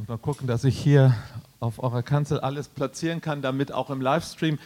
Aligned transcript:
Und 0.00 0.08
mal 0.08 0.16
gucken, 0.16 0.46
dass 0.46 0.64
ich 0.64 0.78
hier 0.78 1.14
auf 1.58 1.78
eurer 1.78 2.02
Kanzel 2.02 2.40
alles 2.40 2.68
platzieren 2.68 3.20
kann, 3.20 3.42
damit 3.42 3.70
auch 3.70 3.90
im 3.90 4.00
Livestream. 4.00 4.58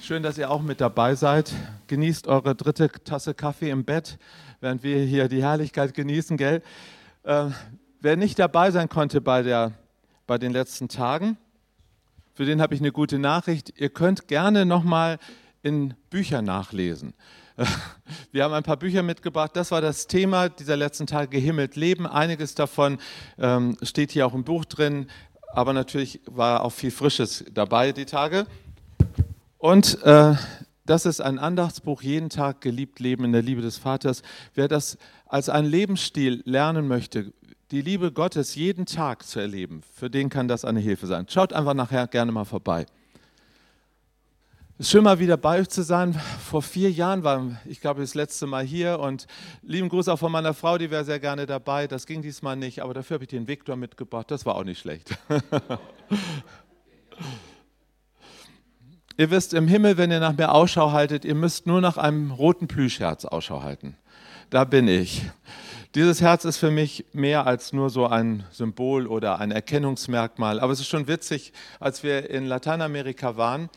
Schön, 0.00 0.22
dass 0.22 0.38
ihr 0.38 0.52
auch 0.52 0.62
mit 0.62 0.80
dabei 0.80 1.16
seid. 1.16 1.52
Genießt 1.88 2.28
eure 2.28 2.54
dritte 2.54 2.90
Tasse 2.90 3.34
Kaffee 3.34 3.70
im 3.70 3.84
Bett, 3.84 4.18
während 4.60 4.84
wir 4.84 5.02
hier 5.02 5.26
die 5.26 5.42
Herrlichkeit 5.42 5.94
genießen, 5.94 6.36
gell? 6.36 6.62
Äh, 7.24 7.46
wer 8.00 8.16
nicht 8.16 8.38
dabei 8.38 8.70
sein 8.70 8.88
konnte 8.88 9.20
bei, 9.20 9.42
der, 9.42 9.72
bei 10.28 10.38
den 10.38 10.52
letzten 10.52 10.86
Tagen, 10.88 11.36
für 12.32 12.44
den 12.44 12.62
habe 12.62 12.72
ich 12.76 12.80
eine 12.80 12.92
gute 12.92 13.18
Nachricht. 13.18 13.80
Ihr 13.80 13.90
könnt 13.90 14.28
gerne 14.28 14.64
nochmal 14.64 15.18
in 15.64 15.94
Büchern 16.08 16.44
nachlesen. 16.44 17.14
Wir 18.32 18.44
haben 18.44 18.54
ein 18.54 18.62
paar 18.62 18.76
Bücher 18.76 19.02
mitgebracht. 19.02 19.52
Das 19.54 19.70
war 19.70 19.80
das 19.80 20.06
Thema 20.06 20.48
dieser 20.48 20.76
letzten 20.76 21.06
Tage, 21.06 21.28
gehimmelt 21.28 21.76
leben. 21.76 22.06
Einiges 22.06 22.54
davon 22.54 22.98
ähm, 23.38 23.76
steht 23.82 24.12
hier 24.12 24.26
auch 24.26 24.34
im 24.34 24.44
Buch 24.44 24.64
drin, 24.64 25.06
aber 25.52 25.72
natürlich 25.72 26.20
war 26.26 26.62
auch 26.62 26.70
viel 26.70 26.90
Frisches 26.90 27.44
dabei 27.52 27.92
die 27.92 28.04
Tage. 28.04 28.46
Und 29.58 30.02
äh, 30.02 30.34
das 30.86 31.06
ist 31.06 31.20
ein 31.20 31.38
Andachtsbuch, 31.38 32.02
jeden 32.02 32.30
Tag 32.30 32.60
geliebt 32.60 32.98
leben 33.00 33.24
in 33.24 33.32
der 33.32 33.42
Liebe 33.42 33.62
des 33.62 33.76
Vaters. 33.76 34.22
Wer 34.54 34.68
das 34.68 34.96
als 35.26 35.48
einen 35.48 35.68
Lebensstil 35.68 36.42
lernen 36.44 36.88
möchte, 36.88 37.32
die 37.70 37.82
Liebe 37.82 38.10
Gottes 38.10 38.54
jeden 38.56 38.86
Tag 38.86 39.24
zu 39.24 39.38
erleben, 39.38 39.82
für 39.94 40.10
den 40.10 40.28
kann 40.28 40.48
das 40.48 40.64
eine 40.64 40.80
Hilfe 40.80 41.06
sein. 41.06 41.26
Schaut 41.28 41.52
einfach 41.52 41.74
nachher 41.74 42.08
gerne 42.08 42.32
mal 42.32 42.44
vorbei. 42.44 42.86
Es 44.80 44.86
ist 44.86 44.92
schön 44.92 45.04
mal 45.04 45.18
wieder 45.18 45.36
bei 45.36 45.60
euch 45.60 45.68
zu 45.68 45.82
sein. 45.82 46.14
Vor 46.14 46.62
vier 46.62 46.90
Jahren 46.90 47.22
war 47.22 47.60
ich 47.66 47.82
glaube 47.82 48.00
das 48.00 48.14
letzte 48.14 48.46
Mal 48.46 48.64
hier 48.64 48.98
und 48.98 49.26
lieben 49.60 49.90
Gruß 49.90 50.08
auch 50.08 50.18
von 50.18 50.32
meiner 50.32 50.54
Frau, 50.54 50.78
die 50.78 50.90
wäre 50.90 51.04
sehr 51.04 51.20
gerne 51.20 51.44
dabei. 51.44 51.86
Das 51.86 52.06
ging 52.06 52.22
diesmal 52.22 52.56
nicht, 52.56 52.80
aber 52.80 52.94
dafür 52.94 53.16
habe 53.16 53.24
ich 53.24 53.28
den 53.28 53.46
Viktor 53.46 53.76
mitgebracht. 53.76 54.30
Das 54.30 54.46
war 54.46 54.54
auch 54.54 54.64
nicht 54.64 54.78
schlecht. 54.78 55.18
ihr 59.18 59.30
wisst, 59.30 59.52
im 59.52 59.68
Himmel, 59.68 59.98
wenn 59.98 60.10
ihr 60.10 60.18
nach 60.18 60.34
mir 60.34 60.50
Ausschau 60.50 60.92
haltet, 60.92 61.26
ihr 61.26 61.34
müsst 61.34 61.66
nur 61.66 61.82
nach 61.82 61.98
einem 61.98 62.30
roten 62.30 62.66
Plüschherz 62.66 63.26
Ausschau 63.26 63.62
halten. 63.62 63.98
Da 64.48 64.64
bin 64.64 64.88
ich. 64.88 65.26
Dieses 65.94 66.22
Herz 66.22 66.46
ist 66.46 66.56
für 66.56 66.70
mich 66.70 67.04
mehr 67.12 67.46
als 67.46 67.74
nur 67.74 67.90
so 67.90 68.06
ein 68.06 68.44
Symbol 68.50 69.06
oder 69.06 69.40
ein 69.40 69.50
Erkennungsmerkmal. 69.50 70.58
Aber 70.58 70.72
es 70.72 70.80
ist 70.80 70.88
schon 70.88 71.06
witzig, 71.06 71.52
als 71.80 72.02
wir 72.02 72.30
in 72.30 72.46
Lateinamerika 72.46 73.36
waren, 73.36 73.68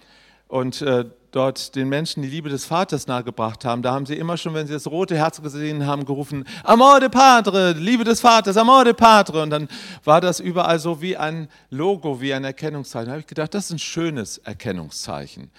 und 0.54 0.84
äh, 0.84 1.06
dort 1.32 1.76
den 1.76 1.90
Menschen 1.90 2.22
die 2.22 2.30
Liebe 2.30 2.48
des 2.48 2.66
Vaters 2.66 3.08
nahegebracht 3.08 3.66
haben, 3.66 3.82
da 3.82 3.92
haben 3.92 4.06
sie 4.06 4.14
immer 4.14 4.38
schon, 4.38 4.54
wenn 4.54 4.68
sie 4.68 4.74
das 4.74 4.86
rote 4.86 5.18
Herz 5.18 5.42
gesehen 5.42 5.88
haben, 5.88 6.06
gerufen, 6.06 6.46
Amor 6.64 7.00
de 7.00 7.10
Padre, 7.10 7.72
Liebe 7.72 8.04
des 8.04 8.22
Vaters, 8.22 8.56
Amor 8.56 8.86
de 8.86 8.94
Padre. 8.94 9.42
Und 9.42 9.50
dann 9.50 9.68
war 10.04 10.22
das 10.22 10.40
überall 10.40 10.78
so 10.78 11.02
wie 11.02 11.18
ein 11.18 11.48
Logo, 11.72 12.22
wie 12.22 12.36
ein 12.36 12.44
Erkennungszeichen. 12.44 13.08
Da 13.08 13.12
habe 13.14 13.22
ich 13.22 13.26
gedacht, 13.26 13.56
das 13.56 13.66
ist 13.66 13.72
ein 13.72 13.80
schönes 13.80 14.38
Erkennungszeichen. 14.38 15.50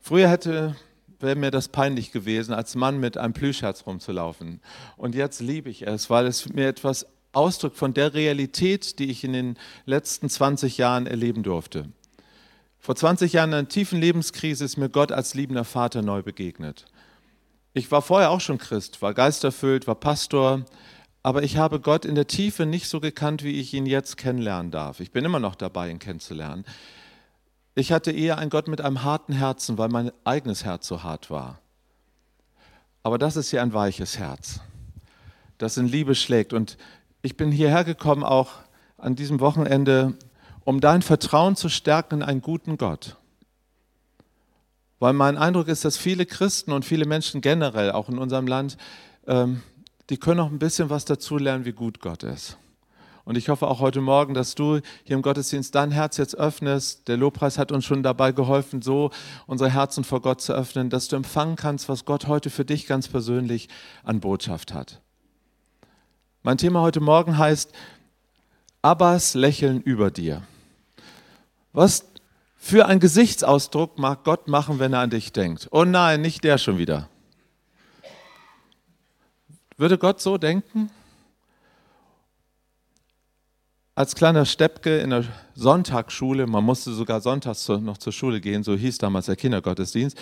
Früher 0.00 0.28
hätte 0.28 0.76
wäre 1.18 1.34
mir 1.34 1.50
das 1.50 1.66
peinlich 1.68 2.12
gewesen, 2.12 2.54
als 2.54 2.76
Mann 2.76 3.00
mit 3.00 3.18
einem 3.18 3.32
Plüschherz 3.32 3.84
rumzulaufen. 3.86 4.60
Und 4.96 5.16
jetzt 5.16 5.40
liebe 5.40 5.68
ich 5.68 5.84
es, 5.84 6.10
weil 6.10 6.28
es 6.28 6.48
mir 6.48 6.68
etwas 6.68 7.06
ausdrückt 7.32 7.76
von 7.76 7.92
der 7.92 8.14
Realität, 8.14 9.00
die 9.00 9.10
ich 9.10 9.24
in 9.24 9.32
den 9.32 9.56
letzten 9.84 10.28
20 10.28 10.78
Jahren 10.78 11.08
erleben 11.08 11.42
durfte. 11.42 11.88
Vor 12.84 12.96
20 12.96 13.32
Jahren 13.32 13.50
in 13.50 13.58
einer 13.58 13.68
tiefen 13.68 14.00
Lebenskrise 14.00 14.64
ist 14.64 14.76
mir 14.76 14.88
Gott 14.88 15.12
als 15.12 15.34
liebender 15.34 15.62
Vater 15.62 16.02
neu 16.02 16.20
begegnet. 16.20 16.86
Ich 17.74 17.92
war 17.92 18.02
vorher 18.02 18.30
auch 18.30 18.40
schon 18.40 18.58
Christ, 18.58 19.00
war 19.00 19.14
geisterfüllt, 19.14 19.86
war 19.86 19.94
Pastor, 19.94 20.64
aber 21.22 21.44
ich 21.44 21.58
habe 21.58 21.78
Gott 21.78 22.04
in 22.04 22.16
der 22.16 22.26
Tiefe 22.26 22.66
nicht 22.66 22.88
so 22.88 22.98
gekannt, 22.98 23.44
wie 23.44 23.60
ich 23.60 23.72
ihn 23.72 23.86
jetzt 23.86 24.16
kennenlernen 24.16 24.72
darf. 24.72 24.98
Ich 24.98 25.12
bin 25.12 25.24
immer 25.24 25.38
noch 25.38 25.54
dabei, 25.54 25.90
ihn 25.90 26.00
kennenzulernen. 26.00 26.64
Ich 27.76 27.92
hatte 27.92 28.10
eher 28.10 28.38
einen 28.38 28.50
Gott 28.50 28.66
mit 28.66 28.80
einem 28.80 29.04
harten 29.04 29.32
Herzen, 29.32 29.78
weil 29.78 29.88
mein 29.88 30.10
eigenes 30.24 30.64
Herz 30.64 30.88
so 30.88 31.04
hart 31.04 31.30
war. 31.30 31.60
Aber 33.04 33.16
das 33.16 33.36
ist 33.36 33.50
hier 33.50 33.62
ein 33.62 33.72
weiches 33.72 34.18
Herz, 34.18 34.58
das 35.56 35.76
in 35.76 35.86
Liebe 35.86 36.16
schlägt. 36.16 36.52
Und 36.52 36.78
ich 37.22 37.36
bin 37.36 37.52
hierher 37.52 37.84
gekommen, 37.84 38.24
auch 38.24 38.50
an 38.98 39.14
diesem 39.14 39.38
Wochenende, 39.38 40.14
um 40.64 40.80
dein 40.80 41.02
Vertrauen 41.02 41.56
zu 41.56 41.68
stärken 41.68 42.16
in 42.16 42.22
einen 42.22 42.42
guten 42.42 42.76
Gott. 42.78 43.16
Weil 44.98 45.12
mein 45.12 45.36
Eindruck 45.36 45.68
ist, 45.68 45.84
dass 45.84 45.96
viele 45.96 46.26
Christen 46.26 46.72
und 46.72 46.84
viele 46.84 47.06
Menschen 47.06 47.40
generell, 47.40 47.90
auch 47.92 48.08
in 48.08 48.18
unserem 48.18 48.46
Land, 48.46 48.76
ähm, 49.26 49.62
die 50.10 50.16
können 50.16 50.40
auch 50.40 50.50
ein 50.50 50.58
bisschen 50.58 50.90
was 50.90 51.04
dazu 51.04 51.38
lernen, 51.38 51.64
wie 51.64 51.72
gut 51.72 52.00
Gott 52.00 52.22
ist. 52.22 52.58
Und 53.24 53.36
ich 53.36 53.48
hoffe 53.48 53.68
auch 53.68 53.80
heute 53.80 54.00
Morgen, 54.00 54.34
dass 54.34 54.56
du 54.56 54.80
hier 55.04 55.16
im 55.16 55.22
Gottesdienst 55.22 55.74
dein 55.74 55.92
Herz 55.92 56.16
jetzt 56.16 56.36
öffnest. 56.36 57.06
Der 57.06 57.16
Lobpreis 57.16 57.56
hat 57.56 57.70
uns 57.70 57.84
schon 57.84 58.02
dabei 58.02 58.32
geholfen, 58.32 58.82
so 58.82 59.10
unsere 59.46 59.70
Herzen 59.70 60.02
vor 60.02 60.20
Gott 60.20 60.40
zu 60.40 60.52
öffnen, 60.52 60.90
dass 60.90 61.06
du 61.08 61.16
empfangen 61.16 61.54
kannst, 61.54 61.88
was 61.88 62.04
Gott 62.04 62.26
heute 62.26 62.50
für 62.50 62.64
dich 62.64 62.86
ganz 62.86 63.06
persönlich 63.06 63.68
an 64.02 64.20
Botschaft 64.20 64.74
hat. 64.74 65.00
Mein 66.42 66.58
Thema 66.58 66.80
heute 66.80 67.00
Morgen 67.00 67.38
heißt 67.38 67.72
Abbas 68.82 69.34
Lächeln 69.34 69.80
über 69.80 70.10
dir. 70.10 70.42
Was 71.72 72.04
für 72.56 72.86
ein 72.86 73.00
Gesichtsausdruck 73.00 73.98
mag 73.98 74.24
Gott 74.24 74.46
machen, 74.48 74.78
wenn 74.78 74.92
er 74.92 75.00
an 75.00 75.10
dich 75.10 75.32
denkt? 75.32 75.68
Oh 75.70 75.84
nein, 75.84 76.20
nicht 76.20 76.44
der 76.44 76.58
schon 76.58 76.78
wieder. 76.78 77.08
Würde 79.76 79.98
Gott 79.98 80.20
so 80.20 80.38
denken? 80.38 80.90
Als 83.94 84.14
kleiner 84.14 84.46
Steppke 84.46 84.98
in 84.98 85.10
der 85.10 85.24
Sonntagsschule, 85.54 86.46
man 86.46 86.64
musste 86.64 86.92
sogar 86.92 87.20
sonntags 87.20 87.68
noch 87.68 87.98
zur 87.98 88.12
Schule 88.12 88.40
gehen, 88.40 88.62
so 88.62 88.74
hieß 88.74 88.98
damals 88.98 89.26
der 89.26 89.36
Kindergottesdienst, 89.36 90.16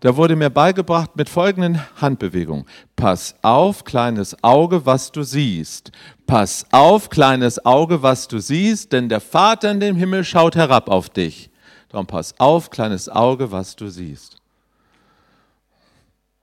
da 0.00 0.16
wurde 0.16 0.36
mir 0.36 0.50
beigebracht 0.50 1.16
mit 1.16 1.28
folgenden 1.28 1.80
Handbewegungen. 2.00 2.66
Pass 2.96 3.34
auf, 3.42 3.84
kleines 3.84 4.42
Auge, 4.44 4.86
was 4.86 5.10
du 5.10 5.22
siehst. 5.22 5.90
Pass 6.26 6.66
auf, 6.70 7.10
kleines 7.10 7.64
Auge, 7.64 8.02
was 8.02 8.28
du 8.28 8.38
siehst, 8.38 8.92
denn 8.92 9.08
der 9.08 9.20
Vater 9.20 9.70
in 9.70 9.80
dem 9.80 9.96
Himmel 9.96 10.24
schaut 10.24 10.56
herab 10.56 10.88
auf 10.88 11.08
dich. 11.08 11.50
Darum 11.88 12.06
pass 12.06 12.38
auf, 12.38 12.70
kleines 12.70 13.08
Auge, 13.08 13.50
was 13.50 13.74
du 13.74 13.88
siehst. 13.88 14.36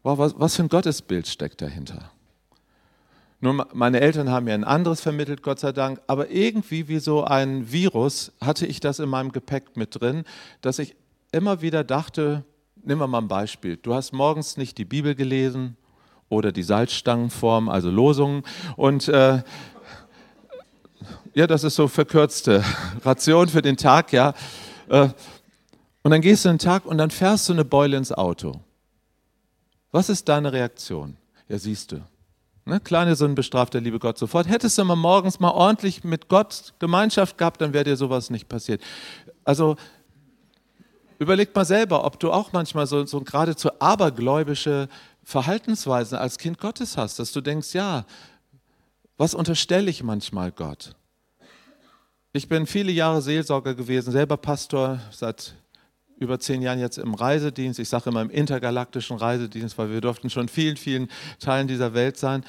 Wow, 0.04 0.18
was, 0.18 0.34
was 0.38 0.56
für 0.56 0.64
ein 0.64 0.70
Gottesbild 0.70 1.28
steckt 1.28 1.62
dahinter? 1.62 2.12
Nun, 3.42 3.64
meine 3.74 4.02
Eltern 4.02 4.30
haben 4.30 4.46
mir 4.46 4.54
ein 4.54 4.64
anderes 4.64 5.02
vermittelt, 5.02 5.44
Gott 5.44 5.60
sei 5.60 5.72
Dank, 5.72 6.02
aber 6.08 6.30
irgendwie 6.30 6.88
wie 6.88 7.00
so 7.00 7.24
ein 7.24 7.72
Virus 7.72 8.32
hatte 8.42 8.66
ich 8.66 8.80
das 8.80 9.00
in 9.00 9.10
meinem 9.10 9.32
Gepäck 9.32 9.78
mit 9.78 10.00
drin, 10.00 10.24
dass 10.62 10.80
ich 10.80 10.96
immer 11.32 11.62
wieder 11.62 11.84
dachte, 11.84 12.44
nehmen 12.85 13.01
wir 13.01 13.07
mal 13.07 13.19
ein 13.19 13.28
Beispiel. 13.28 13.78
Du 13.78 13.94
hast 13.94 14.13
morgens 14.13 14.57
nicht 14.57 14.78
die 14.78 14.85
Bibel 14.85 15.16
gelesen 15.16 15.78
oder 16.29 16.51
die 16.51 16.63
Salzstangenform, 16.63 17.69
also 17.69 17.90
Losungen. 17.90 18.44
Und 18.75 19.07
äh, 19.07 19.41
ja, 21.34 21.47
das 21.47 21.63
ist 21.63 21.75
so 21.75 21.88
verkürzte 21.88 22.63
Ration 23.03 23.50
für 23.50 23.62
den 23.62 23.78
Tag, 23.78 24.13
ja. 24.13 24.34
Äh, 24.90 25.09
und 26.03 26.12
dann 26.12 26.22
gehst 26.22 26.46
du 26.46 26.50
den 26.50 26.59
Tag 26.59 26.85
und 26.85 26.97
dann 26.97 27.09
fährst 27.09 27.50
du 27.50 27.53
eine 27.53 27.66
Beule 27.66 27.97
ins 27.97 28.12
Auto. 28.12 28.62
Was 29.91 30.09
ist 30.09 30.29
deine 30.29 30.53
Reaktion? 30.53 31.17
Ja, 31.47 31.57
siehst 31.57 31.91
du. 31.91 32.02
Ne, 32.66 32.79
kleine 32.79 33.16
Sünden 33.16 33.35
bestraft 33.35 33.75
der 33.75 33.81
liebe 33.81 34.00
Gott 34.00 34.17
sofort. 34.17 34.47
Hättest 34.47 34.78
du 34.78 34.84
mal 34.84 34.96
morgens 34.96 35.40
mal 35.40 35.52
ordentlich 35.52 36.03
mit 36.03 36.28
Gott 36.29 36.73
Gemeinschaft 36.79 37.38
gehabt, 37.38 37.62
dann 37.62 37.73
wäre 37.73 37.84
dir 37.84 37.96
sowas 37.96 38.29
nicht 38.29 38.50
passiert. 38.50 38.81
Also 39.44 39.78
Überleg 41.25 41.56
mal 41.56 41.66
selber, 41.66 42.06
ob 42.06 42.19
du 42.19 42.31
auch 42.31 42.53
manchmal 42.53 42.86
so, 42.86 43.03
so 43.08 43.19
geradezu 43.19 43.72
abergläubische 43.80 44.88
Verhaltensweisen 45.24 46.19
als 46.19 46.38
Kind 46.38 46.59
Gottes 46.59 46.97
hast, 46.97 47.18
dass 47.18 47.31
du 47.31 47.41
denkst, 47.41 47.74
ja, 47.74 48.06
was 49.18 49.34
unterstelle 49.34 49.90
ich 49.90 50.03
manchmal 50.03 50.52
Gott? 50.52 50.96
Ich 52.32 52.47
bin 52.47 52.67
viele 52.67 52.91
Jahre 52.91 53.23
Seelsorger 53.23 53.73
gewesen, 53.73 54.11
selber 54.11 54.38
Pastor 54.38 55.00
seit 55.09 55.55
über 56.20 56.40
zehn 56.40 56.61
Jahren 56.61 56.79
jetzt 56.79 57.00
im 57.00 57.16
Reisedienst. 57.16 57.79
Ich 57.79 57.90
sage 57.90 58.11
immer 58.11 58.22
im 58.22 58.29
intergalaktischen 58.29 59.17
Reisedienst, 59.17 59.79
weil 59.79 59.90
wir 59.90 60.02
durften 60.02 60.29
schon 60.29 60.47
vielen, 60.47 60.78
vielen 60.78 61.09
Teilen 61.40 61.67
dieser 61.67 61.96
Welt 61.96 62.17
sein. 62.17 62.46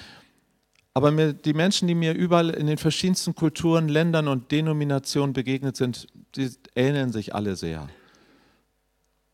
Aber 0.92 1.10
mir, 1.12 1.32
die 1.32 1.54
Menschen, 1.54 1.88
die 1.88 1.94
mir 1.94 2.12
überall 2.12 2.50
in 2.50 2.66
den 2.66 2.76
verschiedensten 2.76 3.34
Kulturen, 3.34 3.88
Ländern 3.88 4.28
und 4.28 4.52
Denominationen 4.52 5.32
begegnet 5.32 5.78
sind, 5.78 6.08
die 6.34 6.50
ähneln 6.74 7.10
sich 7.10 7.34
alle 7.34 7.56
sehr. 7.56 7.88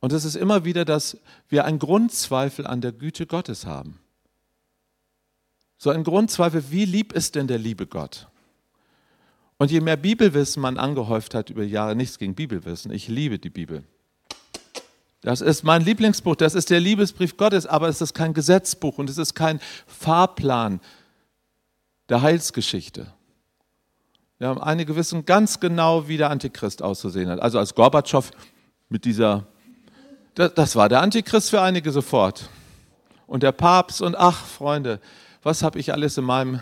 Und 0.02 0.12
es 0.12 0.24
ist 0.24 0.34
immer 0.34 0.64
wieder, 0.64 0.84
dass 0.84 1.16
wir 1.48 1.64
einen 1.64 1.78
Grundzweifel 1.78 2.66
an 2.66 2.80
der 2.80 2.90
Güte 2.90 3.24
Gottes 3.24 3.66
haben. 3.66 4.00
So 5.78 5.90
ein 5.90 6.02
Grundzweifel, 6.02 6.70
wie 6.70 6.84
lieb 6.84 7.12
ist 7.12 7.36
denn 7.36 7.46
der 7.46 7.58
liebe 7.58 7.86
Gott? 7.86 8.26
Und 9.58 9.70
je 9.70 9.80
mehr 9.80 9.96
Bibelwissen 9.96 10.60
man 10.60 10.76
angehäuft 10.76 11.34
hat 11.36 11.50
über 11.50 11.62
Jahre, 11.62 11.94
nichts 11.94 12.18
gegen 12.18 12.34
Bibelwissen, 12.34 12.90
ich 12.90 13.06
liebe 13.06 13.38
die 13.38 13.48
Bibel. 13.48 13.84
Das 15.20 15.40
ist 15.40 15.62
mein 15.62 15.82
Lieblingsbuch, 15.84 16.34
das 16.34 16.56
ist 16.56 16.70
der 16.70 16.80
Liebesbrief 16.80 17.36
Gottes, 17.36 17.64
aber 17.64 17.88
es 17.88 18.00
ist 18.00 18.12
kein 18.12 18.34
Gesetzbuch 18.34 18.98
und 18.98 19.08
es 19.08 19.18
ist 19.18 19.34
kein 19.34 19.60
Fahrplan 19.86 20.80
der 22.08 22.22
Heilsgeschichte. 22.22 23.12
Ja, 24.40 24.56
einige 24.56 24.96
wissen 24.96 25.24
ganz 25.26 25.60
genau, 25.60 26.08
wie 26.08 26.16
der 26.16 26.30
Antichrist 26.30 26.82
auszusehen 26.82 27.28
hat. 27.28 27.38
Also 27.38 27.60
als 27.60 27.76
Gorbatschow 27.76 28.32
mit 28.88 29.04
dieser, 29.04 29.46
das, 30.34 30.76
war 30.76 30.88
der 30.88 31.00
Antichrist 31.00 31.50
für 31.50 31.60
einige 31.60 31.92
sofort. 31.92 32.48
Und 33.26 33.42
der 33.42 33.52
Papst 33.52 34.02
und 34.02 34.16
ach, 34.16 34.44
Freunde, 34.46 35.00
was 35.42 35.62
habe 35.62 35.78
ich 35.78 35.92
alles 35.92 36.18
in 36.18 36.24
meinem 36.24 36.60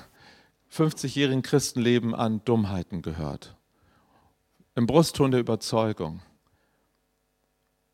50-jährigen 0.73 1.43
Christenleben 1.43 2.15
an 2.15 2.43
Dummheiten 2.45 3.03
gehört? 3.03 3.57
Im 4.75 4.87
Brustton 4.87 5.31
der 5.31 5.41
Überzeugung. 5.41 6.21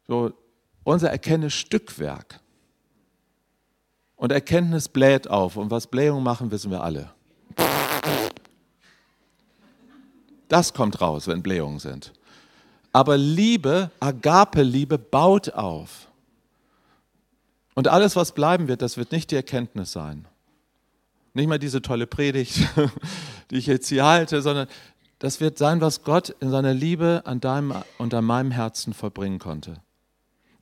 So, 0.07 0.33
unser 0.85 1.11
Erkenntnisstückwerk. 1.11 2.41
Und 4.15 4.33
Erkenntnis 4.33 4.89
bläht 4.89 5.29
auf. 5.29 5.57
Und 5.57 5.71
was 5.71 5.89
Blähungen 5.89 6.23
machen, 6.23 6.51
wissen 6.51 6.71
wir 6.71 6.83
alle. 6.83 7.11
Das 10.49 10.73
kommt 10.73 11.01
raus, 11.01 11.27
wenn 11.27 11.43
Blähungen 11.43 11.81
sind. 11.81 12.13
Aber 12.97 13.19
Liebe, 13.19 13.91
Agape-Liebe 14.01 14.97
baut 14.97 15.51
auf. 15.53 16.09
Und 17.75 17.89
alles, 17.89 18.17
was 18.17 18.33
bleiben 18.33 18.69
wird, 18.69 18.81
das 18.81 18.97
wird 18.97 19.13
nicht 19.13 19.31
die 19.31 19.37
Erkenntnis 19.37 19.93
sein. 19.93 20.25
Nicht 21.35 21.47
mal 21.47 21.59
diese 21.59 21.83
tolle 21.83 22.07
Predigt, 22.07 22.67
die 23.51 23.57
ich 23.57 23.67
jetzt 23.67 23.91
hier 23.91 24.07
halte, 24.07 24.41
sondern 24.41 24.67
das 25.19 25.43
wird 25.43 25.59
sein, 25.59 25.83
was 25.83 26.05
Gott 26.05 26.31
in 26.41 26.49
seiner 26.49 26.73
Liebe 26.73 27.21
an 27.27 27.39
deinem 27.39 27.75
und 27.99 28.15
an 28.15 28.25
meinem 28.25 28.51
Herzen 28.51 28.95
vollbringen 28.95 29.41
konnte. 29.41 29.83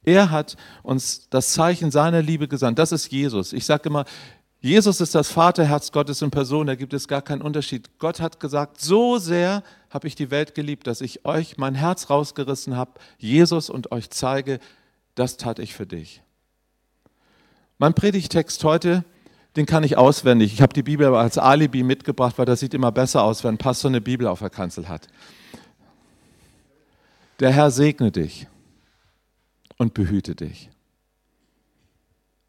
Er 0.03 0.33
hat 0.33 0.57
uns 0.83 1.29
das 1.31 1.53
Zeichen 1.53 1.93
seiner 1.93 2.21
Liebe 2.21 2.49
gesandt. 2.49 2.81
Das 2.81 2.91
ist 2.91 3.13
Jesus. 3.13 3.53
Ich 3.53 3.65
sage 3.65 3.89
immer, 3.89 4.07
Jesus 4.65 5.03
ist 5.03 5.15
das 5.15 5.29
Vaterherz 5.29 5.93
Gottes 5.93 6.23
in 6.23 6.31
Person, 6.31 6.69
da 6.69 6.75
gibt 6.75 6.95
es 6.95 7.07
gar 7.07 7.21
keinen 7.21 7.43
Unterschied. 7.43 7.99
Gott 7.99 8.19
hat 8.19 8.41
gesagt, 8.41 8.81
so 8.81 9.19
sehr 9.19 9.63
habe 9.91 10.09
ich 10.09 10.15
die 10.15 10.31
Welt 10.31 10.55
geliebt, 10.55 10.87
dass 10.87 11.03
ich 11.03 11.27
euch 11.27 11.59
mein 11.59 11.75
Herz 11.75 12.09
rausgerissen 12.09 12.75
habe, 12.75 12.93
Jesus 13.19 13.69
und 13.69 13.93
euch 13.93 14.09
zeige, 14.09 14.61
das 15.17 15.37
tat 15.37 15.59
ich 15.59 15.75
für 15.75 15.85
dich. 15.85 16.23
Mein 17.77 17.93
Predigtext 17.93 18.65
heute, 18.65 19.05
den 19.55 19.67
kann 19.67 19.85
ich 19.85 19.99
auswendig. 19.99 20.55
Ich 20.55 20.63
habe 20.63 20.73
die 20.73 20.83
Bibel 20.83 21.15
als 21.15 21.37
Alibi 21.37 21.83
mitgebracht, 21.83 22.39
weil 22.39 22.47
das 22.47 22.61
sieht 22.61 22.73
immer 22.73 22.91
besser 22.91 23.23
aus, 23.23 23.45
wenn 23.45 23.57
ein 23.57 23.59
Pastor 23.59 23.91
eine 23.91 24.01
Bibel 24.01 24.27
auf 24.27 24.39
der 24.39 24.49
Kanzel 24.49 24.89
hat. 24.89 25.09
Der 27.39 27.53
Herr 27.53 27.71
segne 27.71 28.11
dich 28.11 28.47
und 29.77 29.93
behüte 29.93 30.35
dich. 30.35 30.71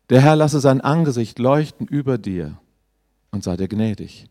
Der 0.09 0.21
Herr 0.21 0.35
lasse 0.35 0.59
sein 0.59 0.81
Angesicht 0.81 1.39
leuchten 1.39 1.87
über 1.87 2.17
dir 2.17 2.59
und 3.31 3.43
sei 3.43 3.57
dir 3.57 3.67
gnädig. 3.67 4.27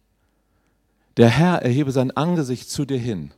Der 1.17 1.29
Herr 1.29 1.63
erhebe 1.63 1.93
sein 1.93 2.11
Angesicht 2.11 2.71
zu 2.71 2.85
dir 2.85 2.99
hin 2.99 3.33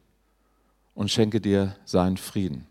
und 0.94 1.10
schenke 1.10 1.40
dir 1.40 1.76
seinen 1.84 2.16
Frieden. 2.16 2.66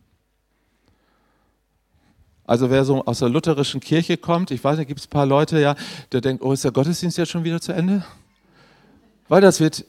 Also 2.47 2.69
wer 2.69 2.85
so 2.85 3.03
aus 3.05 3.19
der 3.19 3.29
lutherischen 3.29 3.79
Kirche 3.79 4.17
kommt, 4.17 4.51
ich 4.51 4.63
weiß 4.63 4.77
nicht, 4.77 4.87
gibt 4.87 4.99
es 4.99 5.07
ein 5.07 5.09
paar 5.09 5.25
Leute, 5.25 5.59
ja, 5.59 5.75
der 6.11 6.21
denkt, 6.21 6.43
oh, 6.43 6.51
ist 6.51 6.63
der 6.63 6.71
Gottesdienst 6.71 7.17
jetzt 7.17 7.31
schon 7.31 7.43
wieder 7.43 7.59
zu 7.59 7.71
Ende? 7.71 8.05
Weil 9.27 9.41
das 9.41 9.59
wird 9.59 9.83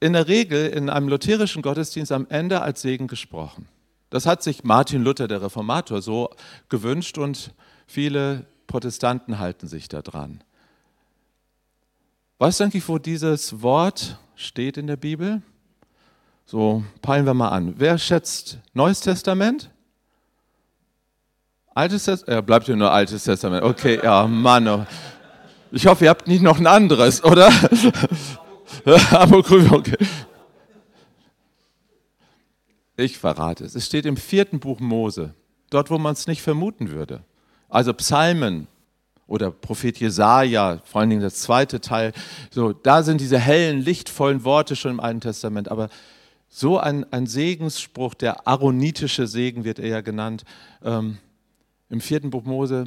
in 0.00 0.12
der 0.12 0.28
Regel 0.28 0.68
in 0.68 0.90
einem 0.90 1.08
lutherischen 1.08 1.62
Gottesdienst 1.62 2.12
am 2.12 2.26
Ende 2.28 2.60
als 2.60 2.82
Segen 2.82 3.06
gesprochen. 3.06 3.68
Das 4.10 4.26
hat 4.26 4.42
sich 4.42 4.64
Martin 4.64 5.02
Luther, 5.02 5.28
der 5.28 5.40
Reformator, 5.40 6.02
so 6.02 6.28
gewünscht 6.68 7.16
und 7.16 7.54
viele 7.86 8.44
Protestanten 8.66 9.38
halten 9.38 9.68
sich 9.68 9.88
da 9.88 10.02
dran. 10.02 10.42
Weißt 12.38 12.60
du 12.60 12.64
eigentlich, 12.64 12.88
wo 12.88 12.98
dieses 12.98 13.62
Wort 13.62 14.18
steht 14.34 14.76
in 14.76 14.86
der 14.86 14.96
Bibel? 14.96 15.42
So 16.46 16.84
peilen 17.00 17.26
wir 17.26 17.34
mal 17.34 17.48
an. 17.48 17.74
Wer 17.78 17.96
schätzt 17.98 18.58
Neues 18.74 19.00
Testament? 19.00 19.70
Altes 21.74 22.04
Testament? 22.04 22.36
Ja, 22.36 22.40
bleibt 22.40 22.68
ja 22.68 22.76
nur 22.76 22.90
Altes 22.90 23.24
Testament. 23.24 23.62
Okay, 23.62 24.00
ja, 24.02 24.26
Mann. 24.26 24.68
Oh. 24.68 24.86
Ich 25.70 25.86
hoffe, 25.86 26.04
ihr 26.04 26.10
habt 26.10 26.28
nicht 26.28 26.42
noch 26.42 26.58
ein 26.58 26.66
anderes, 26.66 27.24
oder? 27.24 27.50
Apokryphe, 29.10 29.74
okay. 29.74 29.96
Ich 32.96 33.18
verrate 33.18 33.64
es. 33.64 33.74
Es 33.74 33.86
steht 33.86 34.06
im 34.06 34.16
vierten 34.16 34.60
Buch 34.60 34.78
Mose, 34.78 35.34
dort, 35.70 35.90
wo 35.90 35.98
man 35.98 36.12
es 36.12 36.26
nicht 36.26 36.42
vermuten 36.42 36.90
würde. 36.90 37.24
Also 37.74 37.92
Psalmen 37.92 38.68
oder 39.26 39.50
Prophet 39.50 39.98
Jesaja, 39.98 40.80
vor 40.84 41.00
allen 41.00 41.10
Dingen 41.10 41.22
der 41.22 41.32
zweite 41.32 41.80
Teil, 41.80 42.12
so, 42.52 42.72
da 42.72 43.02
sind 43.02 43.20
diese 43.20 43.36
hellen, 43.36 43.80
lichtvollen 43.80 44.44
Worte 44.44 44.76
schon 44.76 44.92
im 44.92 45.00
Alten 45.00 45.20
Testament. 45.20 45.68
Aber 45.68 45.88
so 46.48 46.78
ein, 46.78 47.04
ein 47.12 47.26
Segensspruch, 47.26 48.14
der 48.14 48.46
aaronitische 48.46 49.26
Segen 49.26 49.64
wird 49.64 49.80
er 49.80 49.88
ja 49.88 50.00
genannt, 50.02 50.44
ähm, 50.84 51.18
im 51.90 52.00
vierten 52.00 52.30
Buch 52.30 52.44
Mose. 52.44 52.84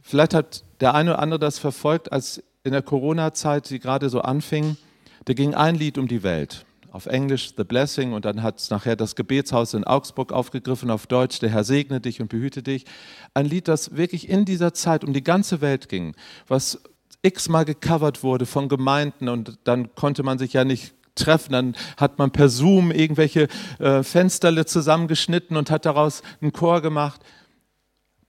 Vielleicht 0.00 0.34
hat 0.34 0.64
der 0.80 0.94
eine 0.96 1.12
oder 1.12 1.20
andere 1.20 1.38
das 1.38 1.60
verfolgt, 1.60 2.10
als 2.10 2.42
in 2.64 2.72
der 2.72 2.82
Corona-Zeit 2.82 3.68
sie 3.68 3.78
gerade 3.78 4.08
so 4.08 4.20
anfing. 4.20 4.78
Da 5.26 5.32
ging 5.32 5.54
ein 5.54 5.76
Lied 5.76 5.96
um 5.96 6.08
die 6.08 6.24
Welt 6.24 6.66
auf 6.90 7.06
Englisch 7.06 7.52
The 7.56 7.64
Blessing 7.64 8.12
und 8.12 8.24
dann 8.24 8.42
hat 8.42 8.58
es 8.58 8.70
nachher 8.70 8.96
das 8.96 9.14
Gebetshaus 9.14 9.74
in 9.74 9.84
Augsburg 9.84 10.32
aufgegriffen, 10.32 10.90
auf 10.90 11.06
Deutsch 11.06 11.38
Der 11.38 11.50
Herr 11.50 11.64
segne 11.64 12.00
dich 12.00 12.20
und 12.20 12.28
behüte 12.28 12.62
dich. 12.62 12.84
Ein 13.32 13.46
Lied, 13.46 13.68
das 13.68 13.96
wirklich 13.96 14.28
in 14.28 14.44
dieser 14.44 14.74
Zeit 14.74 15.04
um 15.04 15.12
die 15.12 15.22
ganze 15.22 15.60
Welt 15.60 15.88
ging, 15.88 16.16
was 16.48 16.82
x-mal 17.22 17.64
gecovert 17.64 18.22
wurde 18.22 18.46
von 18.46 18.68
Gemeinden 18.68 19.28
und 19.28 19.58
dann 19.64 19.94
konnte 19.94 20.22
man 20.22 20.38
sich 20.38 20.52
ja 20.52 20.64
nicht 20.64 20.94
treffen, 21.14 21.52
dann 21.52 21.76
hat 21.96 22.18
man 22.18 22.30
per 22.30 22.48
Zoom 22.48 22.90
irgendwelche 22.90 23.48
äh, 23.78 24.02
Fensterle 24.02 24.64
zusammengeschnitten 24.64 25.56
und 25.56 25.70
hat 25.70 25.84
daraus 25.84 26.22
einen 26.40 26.52
Chor 26.52 26.80
gemacht. 26.80 27.20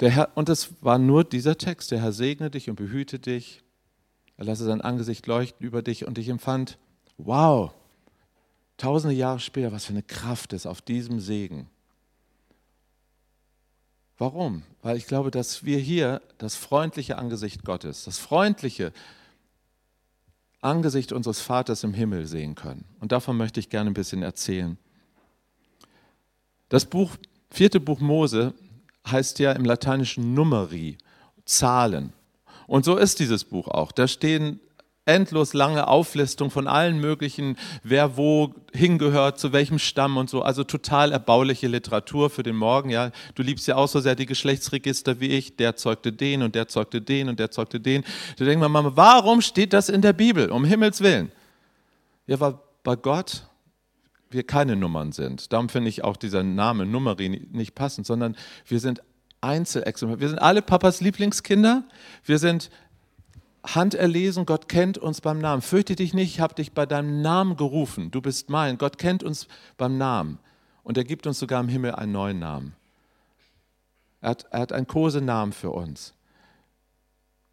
Der 0.02 0.10
Herr, 0.10 0.30
und 0.36 0.50
es 0.50 0.74
war 0.82 0.98
nur 0.98 1.24
dieser 1.24 1.58
Text, 1.58 1.92
der 1.92 2.02
Herr 2.02 2.12
segne 2.12 2.50
dich 2.50 2.70
und 2.70 2.76
behüte 2.76 3.20
dich, 3.20 3.64
er 4.36 4.46
lasse 4.46 4.66
sein 4.66 4.82
Angesicht 4.82 5.26
leuchten 5.28 5.66
über 5.66 5.82
dich 5.82 6.06
und 6.06 6.18
ich 6.18 6.30
empfand, 6.30 6.78
wow, 7.18 7.72
tausende 8.82 9.16
Jahre 9.16 9.40
später, 9.40 9.72
was 9.72 9.86
für 9.86 9.94
eine 9.94 10.02
Kraft 10.02 10.54
ist 10.54 10.66
auf 10.66 10.82
diesem 10.82 11.20
Segen. 11.20 11.70
Warum? 14.18 14.64
Weil 14.82 14.98
ich 14.98 15.06
glaube, 15.06 15.30
dass 15.30 15.64
wir 15.64 15.78
hier 15.78 16.22
das 16.40 16.56
freundliche 16.56 17.18
Angesicht 17.18 17.64
Gottes, 17.64 18.06
das 18.06 18.18
freundliche 18.18 18.92
Angesicht 20.62 21.12
unseres 21.12 21.42
Vaters 21.42 21.84
im 21.84 21.94
Himmel 21.94 22.26
sehen 22.26 22.56
können. 22.56 22.86
Und 23.00 23.12
davon 23.12 23.38
möchte 23.38 23.60
ich 23.60 23.70
gerne 23.70 23.92
ein 23.92 23.96
bisschen 23.96 24.24
erzählen. 24.24 24.78
Das 26.70 26.86
Buch, 26.86 27.18
vierte 27.52 27.80
Buch 27.80 28.00
Mose 28.00 28.54
heißt 29.08 29.38
ja 29.40 29.52
im 29.52 29.66
Lateinischen 29.66 30.34
Numeri, 30.34 30.98
Zahlen. 31.46 32.14
Und 32.66 32.86
so 32.86 32.98
ist 32.98 33.20
dieses 33.20 33.44
Buch 33.44 33.68
auch. 33.68 33.92
Da 33.92 34.08
stehen 34.08 34.60
endlos 35.06 35.54
lange 35.54 35.88
Auflistung 35.88 36.52
von 36.52 36.68
allen 36.68 37.00
möglichen, 37.00 37.58
wer 37.84 38.18
wo 38.18 38.54
hingehört, 38.72 39.40
zu 39.40 39.52
welchem 39.52 39.80
Stamm 39.80 40.18
und 40.18 40.30
so. 40.30 40.44
Also 40.44 40.64
total 40.64 41.12
erbauliche 41.12 41.68
Literatur 41.68 42.30
für 42.30 42.44
den 42.44 42.56
Morgen. 42.56 42.90
Ja, 42.90 43.12
du 43.36 43.42
liebst 43.42 43.68
ja 43.68 43.76
auch 43.76 43.88
so 43.88 44.00
sehr 44.00 44.16
die 44.16 44.28
Geschlechtsregister 44.28 45.20
wie 45.20 45.30
ich. 45.30 45.58
Der 45.58 45.76
zeugte 45.76 46.14
den 46.14 46.44
und 46.44 46.54
der 46.54 46.68
zeugte 46.68 47.02
den 47.02 47.30
und 47.30 47.40
der 47.40 47.52
zeugte 47.52 47.80
den. 47.80 48.04
Da 48.38 48.46
denkt 48.46 48.62
man, 48.62 48.72
Mama, 48.72 48.92
warum 48.96 49.42
steht 49.42 49.74
das 49.74 49.90
in 49.90 50.02
der 50.02 50.14
Bibel? 50.14 50.50
Um 50.52 50.66
Himmels 50.66 51.02
Willen. 51.02 51.32
Ja, 52.28 52.40
weil 52.40 52.60
bei 52.84 52.96
Gott 52.96 53.44
wir 54.30 54.44
keine 54.44 54.76
Nummern 54.76 55.12
sind. 55.12 55.52
Darum 55.52 55.68
finde 55.68 55.90
ich 55.90 56.04
auch 56.04 56.16
dieser 56.16 56.44
Name 56.44 56.86
Numeri 56.86 57.48
nicht 57.52 57.76
passend, 57.76 58.08
sondern 58.08 58.36
wir 58.66 58.80
sind 58.80 59.02
Einzelexemplare. 59.42 60.22
Wir 60.22 60.30
sind 60.30 60.40
alle 60.40 60.62
Papas 60.62 61.02
Lieblingskinder. 61.02 61.84
Wir 62.24 62.38
sind 62.38 62.70
Hand 63.64 63.94
erlesen, 63.94 64.46
Gott 64.46 64.68
kennt 64.68 64.98
uns 64.98 65.22
beim 65.22 65.40
Namen. 65.40 65.62
Fürchte 65.62 65.96
dich 65.96 66.14
nicht, 66.14 66.34
ich 66.34 66.40
habe 66.40 66.56
dich 66.56 66.72
bei 66.72 66.86
deinem 66.86 67.22
Namen 67.22 67.58
gerufen. 67.58 68.10
Du 68.12 68.22
bist 68.22 68.50
mein. 68.50 68.78
Gott 68.78 68.98
kennt 68.98 69.24
uns 69.24 69.48
beim 69.78 69.98
Namen. 69.98 70.40
Und 70.84 70.98
er 70.98 71.04
gibt 71.04 71.28
uns 71.28 71.40
sogar 71.40 71.62
im 71.62 71.70
Himmel 71.70 71.94
einen 71.94 72.12
neuen 72.12 72.40
Namen. 72.40 72.74
Er 74.20 74.32
hat, 74.32 74.46
er 74.52 74.60
hat 74.62 74.72
einen 74.72 74.88
Kosenamen 74.88 75.54
für 75.54 75.72
uns. 75.72 76.14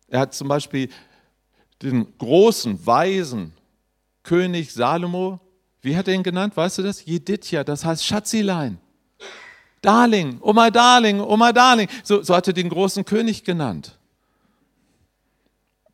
Er 0.08 0.20
hat 0.20 0.34
zum 0.34 0.48
Beispiel 0.48 0.88
den 1.82 2.16
großen, 2.18 2.86
weisen 2.86 3.52
König 4.22 4.72
Salomo, 4.72 5.40
wie 5.80 5.96
hat 5.96 6.08
er 6.08 6.14
ihn 6.14 6.22
genannt? 6.22 6.56
Weißt 6.56 6.78
du 6.78 6.82
das? 6.82 7.04
Jedidja, 7.04 7.64
das 7.64 7.84
heißt 7.84 8.04
Schatzilein. 8.04 8.78
Darling, 9.80 10.38
oh 10.40 10.52
my 10.52 10.70
Darling, 10.70 11.20
oh 11.20 11.36
my 11.36 11.52
Darling. 11.52 11.88
So, 12.02 12.22
so 12.22 12.34
hat 12.34 12.46
er 12.48 12.52
den 12.52 12.68
großen 12.68 13.04
König 13.04 13.44
genannt. 13.44 13.97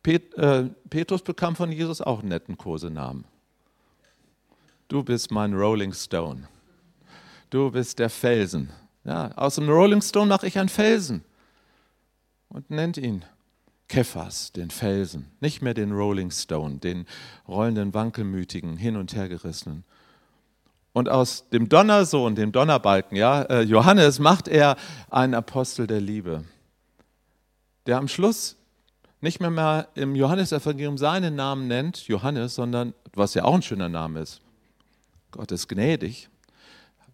Pet, 0.05 0.35
äh, 0.35 0.69
Petrus 0.91 1.23
bekam 1.23 1.55
von 1.55 1.71
Jesus 1.71 1.99
auch 1.99 2.19
einen 2.19 2.27
netten 2.27 2.59
Kosenamen. 2.59 3.25
Du 4.87 5.01
bist 5.01 5.31
mein 5.31 5.55
Rolling 5.55 5.93
Stone. 5.93 6.47
Du 7.49 7.71
bist 7.71 7.97
der 7.97 8.11
Felsen. 8.11 8.69
Ja, 9.03 9.31
aus 9.31 9.55
dem 9.55 9.67
Rolling 9.67 10.03
Stone 10.03 10.27
mache 10.27 10.45
ich 10.45 10.59
einen 10.59 10.69
Felsen 10.69 11.23
und 12.49 12.69
nennt 12.69 12.97
ihn. 12.97 13.25
Kephas, 13.87 14.51
den 14.51 14.69
Felsen, 14.69 15.31
nicht 15.39 15.63
mehr 15.63 15.73
den 15.73 15.91
Rolling 15.91 16.29
Stone, 16.29 16.77
den 16.77 17.07
rollenden, 17.47 17.95
wankelmütigen, 17.95 18.77
hin 18.77 18.97
und 18.97 19.15
her 19.15 19.27
gerissenen. 19.27 19.85
Und 20.93 21.09
aus 21.09 21.49
dem 21.49 21.67
Donnersohn, 21.67 22.35
dem 22.35 22.51
Donnerbalken, 22.51 23.17
ja, 23.17 23.41
äh, 23.41 23.61
Johannes, 23.61 24.19
macht 24.19 24.47
er 24.47 24.77
einen 25.09 25.33
Apostel 25.33 25.87
der 25.87 25.99
Liebe, 25.99 26.43
der 27.87 27.97
am 27.97 28.07
Schluss 28.07 28.55
nicht 29.21 29.39
mehr, 29.39 29.49
mehr 29.49 29.87
im 29.95 30.15
Johannesevangelium 30.15 30.97
seinen 30.97 31.35
Namen 31.35 31.67
nennt, 31.67 32.07
Johannes, 32.07 32.55
sondern, 32.55 32.93
was 33.13 33.33
ja 33.33 33.43
auch 33.43 33.55
ein 33.55 33.61
schöner 33.61 33.89
Name 33.89 34.21
ist, 34.21 34.41
Gott 35.31 35.51
ist 35.51 35.67
gnädig, 35.67 36.29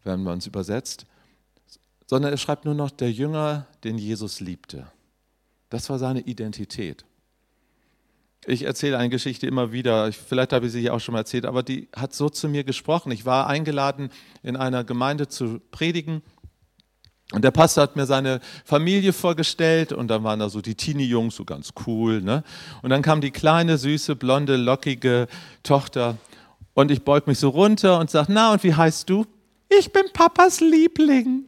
wenn 0.03 0.23
man 0.23 0.39
es 0.39 0.47
übersetzt, 0.47 1.05
sondern 2.07 2.33
er 2.33 2.37
schreibt 2.37 2.65
nur 2.65 2.73
noch 2.73 2.91
der 2.91 3.11
Jünger, 3.11 3.67
den 3.83 3.97
Jesus 3.97 4.39
liebte. 4.39 4.87
Das 5.69 5.89
war 5.89 5.97
seine 5.97 6.21
Identität. 6.21 7.05
Ich 8.45 8.63
erzähle 8.63 8.97
eine 8.97 9.09
Geschichte 9.09 9.45
immer 9.45 9.71
wieder, 9.71 10.11
vielleicht 10.11 10.51
habe 10.51 10.65
ich 10.65 10.71
sie 10.71 10.89
auch 10.89 10.99
schon 10.99 11.13
mal 11.13 11.19
erzählt, 11.19 11.45
aber 11.45 11.61
die 11.61 11.87
hat 11.95 12.13
so 12.13 12.27
zu 12.27 12.49
mir 12.49 12.63
gesprochen. 12.63 13.11
Ich 13.11 13.25
war 13.25 13.47
eingeladen, 13.47 14.09
in 14.41 14.55
einer 14.55 14.83
Gemeinde 14.83 15.27
zu 15.27 15.61
predigen 15.71 16.23
und 17.31 17.43
der 17.43 17.51
Pastor 17.51 17.83
hat 17.83 17.95
mir 17.95 18.05
seine 18.05 18.41
Familie 18.65 19.13
vorgestellt 19.13 19.93
und 19.93 20.09
dann 20.09 20.23
waren 20.23 20.39
da 20.39 20.49
so 20.49 20.61
die 20.61 20.75
Teenie-Jungs, 20.75 21.35
so 21.35 21.45
ganz 21.45 21.71
cool. 21.85 22.21
Ne? 22.21 22.43
Und 22.81 22.89
dann 22.89 23.01
kam 23.01 23.21
die 23.21 23.31
kleine, 23.31 23.77
süße, 23.77 24.15
blonde, 24.17 24.57
lockige 24.57 25.27
Tochter 25.63 26.17
und 26.73 26.91
ich 26.91 27.03
beug 27.03 27.27
mich 27.27 27.39
so 27.39 27.49
runter 27.49 27.99
und 27.99 28.09
sage, 28.09 28.31
na 28.31 28.53
und 28.53 28.63
wie 28.63 28.73
heißt 28.73 29.09
du? 29.09 29.25
Ich 29.69 29.91
bin 29.93 30.03
Papas 30.13 30.59
Liebling. 30.59 31.45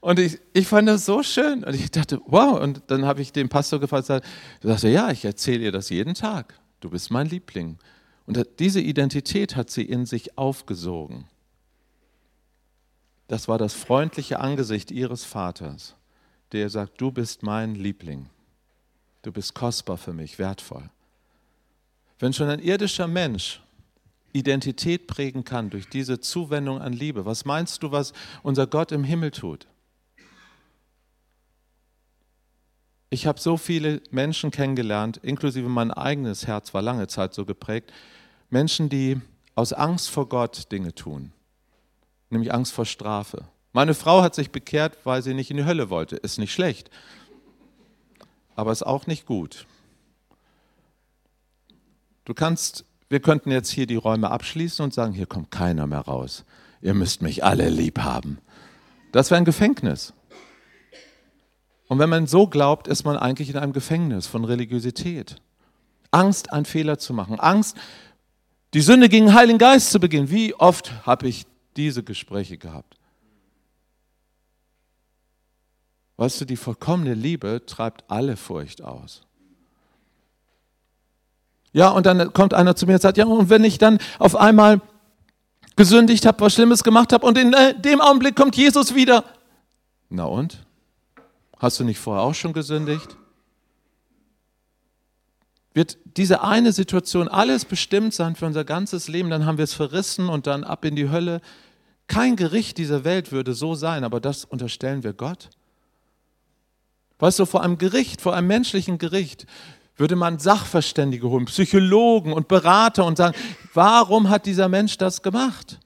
Und 0.00 0.18
ich, 0.18 0.38
ich 0.52 0.66
fand 0.66 0.88
das 0.88 1.04
so 1.04 1.22
schön. 1.22 1.64
Und 1.64 1.74
ich 1.74 1.90
dachte, 1.90 2.20
wow. 2.26 2.60
Und 2.60 2.82
dann 2.86 3.04
habe 3.04 3.20
ich 3.20 3.32
den 3.32 3.48
Pastor 3.48 3.80
gefragt, 3.80 4.08
er 4.10 4.22
sagte, 4.62 4.88
ja, 4.88 5.10
ich 5.10 5.24
erzähle 5.24 5.64
ihr 5.64 5.72
das 5.72 5.88
jeden 5.88 6.14
Tag. 6.14 6.54
Du 6.80 6.90
bist 6.90 7.10
mein 7.10 7.26
Liebling. 7.26 7.78
Und 8.26 8.46
diese 8.58 8.80
Identität 8.80 9.56
hat 9.56 9.70
sie 9.70 9.82
in 9.82 10.06
sich 10.06 10.38
aufgesogen. 10.38 11.24
Das 13.28 13.46
war 13.46 13.58
das 13.58 13.74
freundliche 13.74 14.40
Angesicht 14.40 14.90
ihres 14.90 15.24
Vaters, 15.24 15.94
der 16.52 16.68
sagt, 16.70 17.00
du 17.00 17.12
bist 17.12 17.42
mein 17.42 17.74
Liebling. 17.74 18.28
Du 19.22 19.30
bist 19.32 19.54
kostbar 19.54 19.98
für 19.98 20.14
mich, 20.14 20.38
wertvoll. 20.38 20.88
Wenn 22.18 22.32
schon 22.32 22.48
ein 22.48 22.60
irdischer 22.60 23.06
Mensch 23.06 23.62
Identität 24.32 25.06
prägen 25.06 25.44
kann 25.44 25.70
durch 25.70 25.88
diese 25.88 26.20
Zuwendung 26.20 26.80
an 26.80 26.92
Liebe, 26.92 27.24
was 27.24 27.44
meinst 27.44 27.82
du, 27.82 27.92
was 27.92 28.12
unser 28.42 28.66
Gott 28.66 28.92
im 28.92 29.04
Himmel 29.04 29.30
tut? 29.30 29.66
Ich 33.10 33.26
habe 33.26 33.40
so 33.40 33.56
viele 33.56 34.02
Menschen 34.10 34.50
kennengelernt, 34.50 35.18
inklusive 35.18 35.68
mein 35.68 35.90
eigenes 35.90 36.46
Herz 36.46 36.74
war 36.74 36.82
lange 36.82 37.08
Zeit 37.08 37.32
so 37.32 37.46
geprägt, 37.46 37.92
Menschen, 38.50 38.88
die 38.88 39.20
aus 39.54 39.72
Angst 39.72 40.10
vor 40.10 40.28
Gott 40.28 40.70
Dinge 40.72 40.94
tun, 40.94 41.32
nämlich 42.30 42.52
Angst 42.52 42.72
vor 42.72 42.84
Strafe. 42.84 43.44
Meine 43.72 43.94
Frau 43.94 44.22
hat 44.22 44.34
sich 44.34 44.50
bekehrt, 44.50 44.98
weil 45.04 45.22
sie 45.22 45.34
nicht 45.34 45.50
in 45.50 45.56
die 45.56 45.64
Hölle 45.64 45.90
wollte. 45.90 46.16
Ist 46.16 46.38
nicht 46.38 46.52
schlecht, 46.52 46.90
aber 48.54 48.72
ist 48.72 48.86
auch 48.86 49.06
nicht 49.06 49.26
gut. 49.26 49.66
Du 52.24 52.34
kannst, 52.34 52.84
wir 53.08 53.20
könnten 53.20 53.50
jetzt 53.50 53.70
hier 53.70 53.86
die 53.86 53.96
Räume 53.96 54.30
abschließen 54.30 54.84
und 54.84 54.92
sagen, 54.92 55.12
hier 55.12 55.26
kommt 55.26 55.50
keiner 55.50 55.86
mehr 55.86 56.00
raus. 56.00 56.44
Ihr 56.80 56.94
müsst 56.94 57.22
mich 57.22 57.44
alle 57.44 57.68
lieb 57.68 58.00
haben. 58.00 58.38
Das 59.12 59.30
wäre 59.30 59.38
ein 59.38 59.44
Gefängnis. 59.44 60.12
Und 61.88 61.98
wenn 61.98 62.10
man 62.10 62.26
so 62.26 62.46
glaubt, 62.46 62.86
ist 62.86 63.04
man 63.04 63.16
eigentlich 63.16 63.48
in 63.48 63.56
einem 63.56 63.72
Gefängnis 63.72 64.26
von 64.26 64.44
Religiosität. 64.44 65.36
Angst, 66.10 66.52
einen 66.52 66.66
Fehler 66.66 66.98
zu 66.98 67.14
machen. 67.14 67.40
Angst, 67.40 67.76
die 68.74 68.82
Sünde 68.82 69.08
gegen 69.08 69.26
den 69.26 69.34
Heiligen 69.34 69.58
Geist 69.58 69.90
zu 69.90 69.98
begehen. 69.98 70.30
Wie 70.30 70.54
oft 70.54 71.06
habe 71.06 71.28
ich 71.28 71.46
diese 71.76 72.02
Gespräche 72.02 72.58
gehabt? 72.58 72.96
Weißt 76.16 76.40
du, 76.40 76.44
die 76.44 76.56
vollkommene 76.56 77.14
Liebe 77.14 77.62
treibt 77.64 78.04
alle 78.08 78.36
Furcht 78.36 78.82
aus. 78.82 79.22
Ja, 81.72 81.90
und 81.90 82.06
dann 82.06 82.32
kommt 82.32 82.54
einer 82.54 82.74
zu 82.74 82.86
mir 82.86 82.94
und 82.94 83.02
sagt, 83.02 83.18
ja, 83.18 83.26
und 83.26 83.50
wenn 83.50 83.62
ich 83.62 83.78
dann 83.78 83.98
auf 84.18 84.34
einmal 84.34 84.80
gesündigt 85.76 86.26
habe, 86.26 86.40
was 86.40 86.54
Schlimmes 86.54 86.82
gemacht 86.82 87.12
habe 87.12 87.24
und 87.24 87.38
in 87.38 87.52
äh, 87.52 87.78
dem 87.78 88.00
Augenblick 88.00 88.34
kommt 88.34 88.56
Jesus 88.56 88.94
wieder. 88.94 89.24
Na 90.08 90.24
und? 90.24 90.64
Hast 91.58 91.78
du 91.78 91.84
nicht 91.84 91.98
vorher 91.98 92.22
auch 92.22 92.34
schon 92.34 92.52
gesündigt? 92.52 93.17
Wird 95.74 95.98
diese 96.16 96.42
eine 96.42 96.72
Situation 96.72 97.28
alles 97.28 97.64
bestimmt 97.64 98.14
sein 98.14 98.36
für 98.36 98.46
unser 98.46 98.64
ganzes 98.64 99.08
Leben, 99.08 99.30
dann 99.30 99.46
haben 99.46 99.58
wir 99.58 99.64
es 99.64 99.74
verrissen 99.74 100.28
und 100.28 100.46
dann 100.46 100.64
ab 100.64 100.84
in 100.84 100.96
die 100.96 101.10
Hölle. 101.10 101.40
Kein 102.06 102.36
Gericht 102.36 102.78
dieser 102.78 103.04
Welt 103.04 103.32
würde 103.32 103.54
so 103.54 103.74
sein, 103.74 104.02
aber 104.02 104.20
das 104.20 104.44
unterstellen 104.44 105.04
wir 105.04 105.12
Gott. 105.12 105.50
Weißt 107.18 107.38
du, 107.38 107.46
vor 107.46 107.62
einem 107.62 107.78
Gericht, 107.78 108.20
vor 108.20 108.34
einem 108.34 108.46
menschlichen 108.46 108.98
Gericht, 108.98 109.46
würde 109.96 110.16
man 110.16 110.38
Sachverständige 110.38 111.28
holen, 111.28 111.46
Psychologen 111.46 112.32
und 112.32 112.48
Berater 112.48 113.04
und 113.04 113.18
sagen, 113.18 113.36
warum 113.74 114.30
hat 114.30 114.46
dieser 114.46 114.68
Mensch 114.68 114.96
das 114.96 115.22
gemacht? 115.22 115.80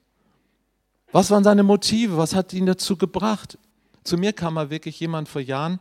Was 1.11 1.31
waren 1.31 1.43
seine 1.43 1.63
Motive? 1.63 2.17
Was 2.17 2.35
hat 2.35 2.53
ihn 2.53 2.65
dazu 2.65 2.95
gebracht? 2.95 3.57
Zu 4.03 4.17
mir 4.17 4.33
kam 4.33 4.53
mal 4.55 4.69
wirklich 4.69 4.99
jemand 4.99 5.29
vor 5.29 5.41
Jahren 5.41 5.79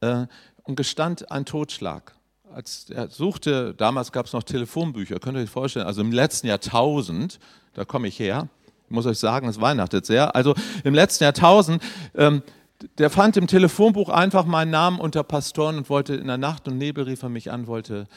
äh, 0.00 0.26
und 0.62 0.76
gestand 0.76 1.30
ein 1.30 1.44
Totschlag. 1.44 2.14
Als 2.52 2.90
er 2.90 3.08
suchte, 3.08 3.74
damals 3.74 4.10
gab 4.10 4.26
es 4.26 4.32
noch 4.32 4.42
Telefonbücher, 4.42 5.20
könnt 5.20 5.36
ihr 5.36 5.42
euch 5.42 5.50
vorstellen, 5.50 5.86
also 5.86 6.00
im 6.00 6.10
letzten 6.10 6.48
Jahrtausend, 6.48 7.38
da 7.74 7.84
komme 7.84 8.08
ich 8.08 8.18
her, 8.18 8.48
ich 8.86 8.90
muss 8.90 9.06
euch 9.06 9.18
sagen, 9.18 9.48
es 9.48 9.60
weihnachtet 9.60 10.04
sehr, 10.04 10.34
also 10.34 10.54
im 10.82 10.92
letzten 10.92 11.24
Jahrtausend, 11.24 11.80
ähm, 12.16 12.42
der 12.98 13.08
fand 13.08 13.36
im 13.36 13.46
Telefonbuch 13.46 14.08
einfach 14.08 14.46
meinen 14.46 14.72
Namen 14.72 14.98
unter 14.98 15.22
Pastoren 15.22 15.76
und 15.76 15.90
wollte 15.90 16.14
in 16.14 16.26
der 16.26 16.38
Nacht 16.38 16.66
und 16.66 16.76
Nebel 16.76 17.04
rief 17.04 17.22
er 17.22 17.28
mich 17.28 17.52
an, 17.52 17.68
wollte, 17.68 18.08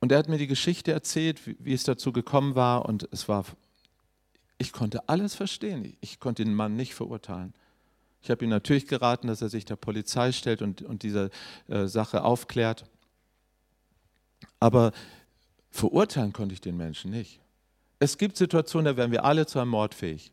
und 0.00 0.10
er 0.10 0.18
hat 0.18 0.28
mir 0.28 0.38
die 0.38 0.48
Geschichte 0.48 0.90
erzählt, 0.90 1.46
wie, 1.46 1.56
wie 1.60 1.74
es 1.74 1.84
dazu 1.84 2.12
gekommen 2.12 2.56
war 2.56 2.86
und 2.86 3.08
es 3.12 3.28
war, 3.28 3.44
ich 4.58 4.72
konnte 4.72 5.08
alles 5.08 5.36
verstehen, 5.36 5.96
ich 6.00 6.18
konnte 6.18 6.44
den 6.44 6.54
Mann 6.54 6.74
nicht 6.74 6.94
verurteilen. 6.96 7.54
Ich 8.22 8.30
habe 8.30 8.44
ihm 8.44 8.50
natürlich 8.50 8.88
geraten, 8.88 9.28
dass 9.28 9.40
er 9.40 9.48
sich 9.48 9.64
der 9.64 9.76
Polizei 9.76 10.32
stellt 10.32 10.62
und, 10.62 10.82
und 10.82 11.04
diese 11.04 11.30
äh, 11.68 11.86
Sache 11.86 12.24
aufklärt. 12.24 12.84
Aber 14.60 14.92
verurteilen 15.70 16.32
konnte 16.32 16.54
ich 16.54 16.60
den 16.60 16.76
Menschen 16.76 17.10
nicht. 17.10 17.40
Es 17.98 18.18
gibt 18.18 18.36
Situationen, 18.36 18.86
da 18.86 18.96
wären 18.96 19.10
wir 19.10 19.24
alle 19.24 19.46
zu 19.46 19.58
einem 19.58 19.70
Mord 19.70 19.94
fähig. 19.94 20.32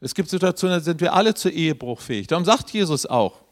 Es 0.00 0.14
gibt 0.14 0.28
Situationen, 0.28 0.78
da 0.78 0.84
sind 0.84 1.00
wir 1.00 1.14
alle 1.14 1.34
zu 1.34 1.48
Ehebruch 1.48 2.00
fähig. 2.00 2.26
Darum 2.26 2.44
sagt 2.44 2.70
Jesus 2.70 3.06
auch 3.06 3.42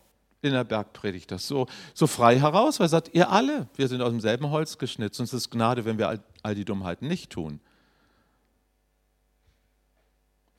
in 0.42 0.52
der 0.52 0.64
Bergpredigt 0.64 1.30
das 1.30 1.48
so, 1.48 1.66
so 1.94 2.06
frei 2.06 2.38
heraus, 2.38 2.78
weil 2.78 2.86
er 2.86 2.90
sagt, 2.90 3.14
ihr 3.14 3.30
alle, 3.30 3.66
wir 3.76 3.88
sind 3.88 4.02
aus 4.02 4.10
demselben 4.10 4.50
Holz 4.50 4.76
geschnitzt 4.76 5.18
und 5.18 5.24
es 5.24 5.32
ist 5.32 5.50
Gnade, 5.50 5.84
wenn 5.84 5.98
wir 5.98 6.08
all, 6.08 6.22
all 6.42 6.54
die 6.54 6.66
Dummheiten 6.66 7.08
nicht 7.08 7.30
tun. 7.30 7.60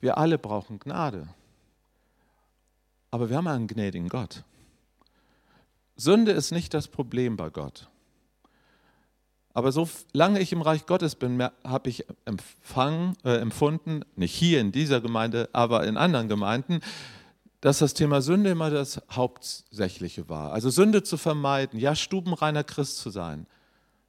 Wir 0.00 0.18
alle 0.18 0.38
brauchen 0.38 0.78
Gnade. 0.78 1.28
Aber 3.10 3.30
wir 3.30 3.36
haben 3.36 3.46
einen 3.46 3.68
gnädigen 3.68 4.08
Gott. 4.08 4.42
Sünde 5.96 6.32
ist 6.32 6.50
nicht 6.50 6.74
das 6.74 6.88
Problem 6.88 7.36
bei 7.36 7.48
Gott. 7.48 7.88
Aber 9.56 9.72
solange 9.72 10.38
ich 10.40 10.52
im 10.52 10.60
Reich 10.60 10.84
Gottes 10.84 11.14
bin, 11.14 11.42
habe 11.64 11.88
ich 11.88 12.04
empfangen, 12.26 13.16
äh, 13.24 13.38
empfunden, 13.38 14.02
nicht 14.14 14.34
hier 14.34 14.60
in 14.60 14.70
dieser 14.70 15.00
Gemeinde, 15.00 15.48
aber 15.54 15.86
in 15.86 15.96
anderen 15.96 16.28
Gemeinden, 16.28 16.80
dass 17.62 17.78
das 17.78 17.94
Thema 17.94 18.20
Sünde 18.20 18.50
immer 18.50 18.68
das 18.68 19.00
Hauptsächliche 19.10 20.28
war. 20.28 20.52
Also 20.52 20.68
Sünde 20.68 21.04
zu 21.04 21.16
vermeiden, 21.16 21.80
ja, 21.80 21.94
stubenreiner 21.94 22.64
Christ 22.64 22.98
zu 22.98 23.08
sein. 23.08 23.46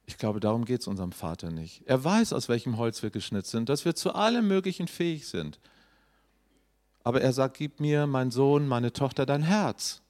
Ich 0.04 0.18
glaube, 0.18 0.38
darum 0.38 0.66
geht 0.66 0.82
es 0.82 0.86
unserem 0.86 1.12
Vater 1.12 1.50
nicht. 1.50 1.80
Er 1.86 2.04
weiß, 2.04 2.34
aus 2.34 2.50
welchem 2.50 2.76
Holz 2.76 3.02
wir 3.02 3.08
geschnitzt 3.08 3.50
sind, 3.50 3.70
dass 3.70 3.86
wir 3.86 3.94
zu 3.94 4.14
allem 4.14 4.48
Möglichen 4.48 4.86
fähig 4.86 5.28
sind. 5.28 5.58
Aber 7.04 7.22
er 7.22 7.32
sagt, 7.32 7.56
gib 7.56 7.80
mir, 7.80 8.06
mein 8.06 8.30
Sohn, 8.30 8.68
meine 8.68 8.92
Tochter, 8.92 9.24
dein 9.24 9.44
Herz. 9.44 10.02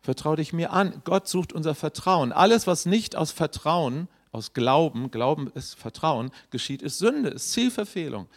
Vertrau 0.00 0.36
dich 0.36 0.52
mir 0.52 0.70
an. 0.70 1.02
Gott 1.02 1.26
sucht 1.26 1.52
unser 1.52 1.74
Vertrauen. 1.74 2.30
Alles, 2.30 2.68
was 2.68 2.86
nicht 2.86 3.16
aus 3.16 3.32
Vertrauen, 3.32 4.06
aus 4.32 4.52
Glauben, 4.52 5.10
Glauben 5.10 5.50
ist 5.54 5.74
Vertrauen, 5.74 6.30
geschieht, 6.50 6.82
ist 6.82 6.98
Sünde, 6.98 7.30
ist 7.30 7.52
Zielverfehlung. 7.52 8.28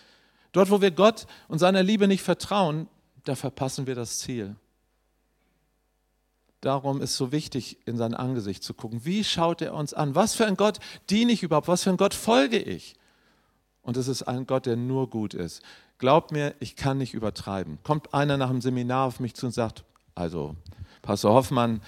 Dort, 0.51 0.69
wo 0.69 0.81
wir 0.81 0.91
Gott 0.91 1.27
und 1.47 1.59
seiner 1.59 1.83
Liebe 1.83 2.07
nicht 2.07 2.23
vertrauen, 2.23 2.87
da 3.23 3.35
verpassen 3.35 3.87
wir 3.87 3.95
das 3.95 4.19
Ziel. 4.19 4.55
Darum 6.59 7.01
ist 7.01 7.17
so 7.17 7.31
wichtig, 7.31 7.77
in 7.85 7.97
sein 7.97 8.13
Angesicht 8.13 8.63
zu 8.63 8.73
gucken. 8.73 9.03
Wie 9.03 9.23
schaut 9.23 9.61
er 9.61 9.73
uns 9.73 9.93
an? 9.93 10.13
Was 10.13 10.35
für 10.35 10.45
ein 10.45 10.57
Gott 10.57 10.79
diene 11.09 11.31
ich 11.31 11.43
überhaupt? 11.43 11.67
Was 11.67 11.83
für 11.83 11.89
ein 11.89 11.97
Gott 11.97 12.13
folge 12.13 12.59
ich? 12.59 12.95
Und 13.81 13.97
es 13.97 14.07
ist 14.07 14.23
ein 14.23 14.45
Gott, 14.45 14.67
der 14.67 14.75
nur 14.75 15.09
gut 15.09 15.33
ist. 15.33 15.63
Glaubt 15.97 16.31
mir, 16.31 16.53
ich 16.59 16.75
kann 16.75 16.99
nicht 16.99 17.15
übertreiben. 17.15 17.79
Kommt 17.83 18.13
einer 18.13 18.37
nach 18.37 18.49
dem 18.49 18.61
Seminar 18.61 19.07
auf 19.07 19.19
mich 19.19 19.33
zu 19.33 19.47
und 19.47 19.53
sagt, 19.53 19.83
also 20.13 20.55
Pastor 21.01 21.33
Hoffmann, 21.33 21.81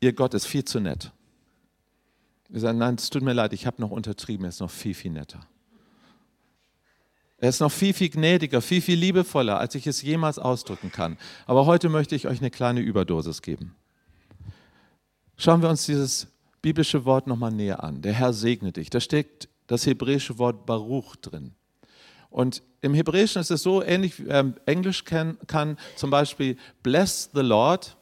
Ihr 0.00 0.12
Gott 0.12 0.34
ist 0.34 0.46
viel 0.46 0.64
zu 0.64 0.80
nett. 0.80 1.12
Wir 2.48 2.60
sagen, 2.60 2.78
nein, 2.78 2.94
es 2.96 3.10
tut 3.10 3.22
mir 3.22 3.32
leid, 3.32 3.52
ich 3.52 3.66
habe 3.66 3.80
noch 3.80 3.90
untertrieben, 3.90 4.44
er 4.44 4.50
ist 4.50 4.60
noch 4.60 4.70
viel, 4.70 4.94
viel 4.94 5.10
netter. 5.10 5.40
Er 7.38 7.50
ist 7.50 7.60
noch 7.60 7.72
viel, 7.72 7.92
viel 7.92 8.08
gnädiger, 8.08 8.62
viel, 8.62 8.80
viel 8.80 8.98
liebevoller, 8.98 9.58
als 9.58 9.74
ich 9.74 9.86
es 9.86 10.00
jemals 10.00 10.38
ausdrücken 10.38 10.90
kann. 10.90 11.18
Aber 11.46 11.66
heute 11.66 11.88
möchte 11.88 12.14
ich 12.14 12.26
euch 12.26 12.40
eine 12.40 12.50
kleine 12.50 12.80
Überdosis 12.80 13.42
geben. 13.42 13.74
Schauen 15.36 15.60
wir 15.60 15.68
uns 15.68 15.84
dieses 15.84 16.28
biblische 16.62 17.04
Wort 17.04 17.26
nochmal 17.26 17.52
näher 17.52 17.84
an. 17.84 18.00
Der 18.00 18.14
Herr 18.14 18.32
segne 18.32 18.72
dich. 18.72 18.88
Da 18.88 19.00
steckt 19.00 19.48
das 19.66 19.84
hebräische 19.84 20.38
Wort 20.38 20.64
Baruch 20.64 21.16
drin. 21.16 21.52
Und 22.30 22.62
im 22.80 22.94
Hebräischen 22.94 23.40
ist 23.40 23.50
es 23.50 23.62
so 23.62 23.82
ähnlich 23.82 24.18
wie 24.18 24.28
ähm, 24.28 24.54
Englisch 24.64 25.04
kann, 25.04 25.38
kann 25.46 25.78
zum 25.94 26.10
Beispiel 26.10 26.56
bless 26.82 27.30
the 27.34 27.40
Lord, 27.40 27.96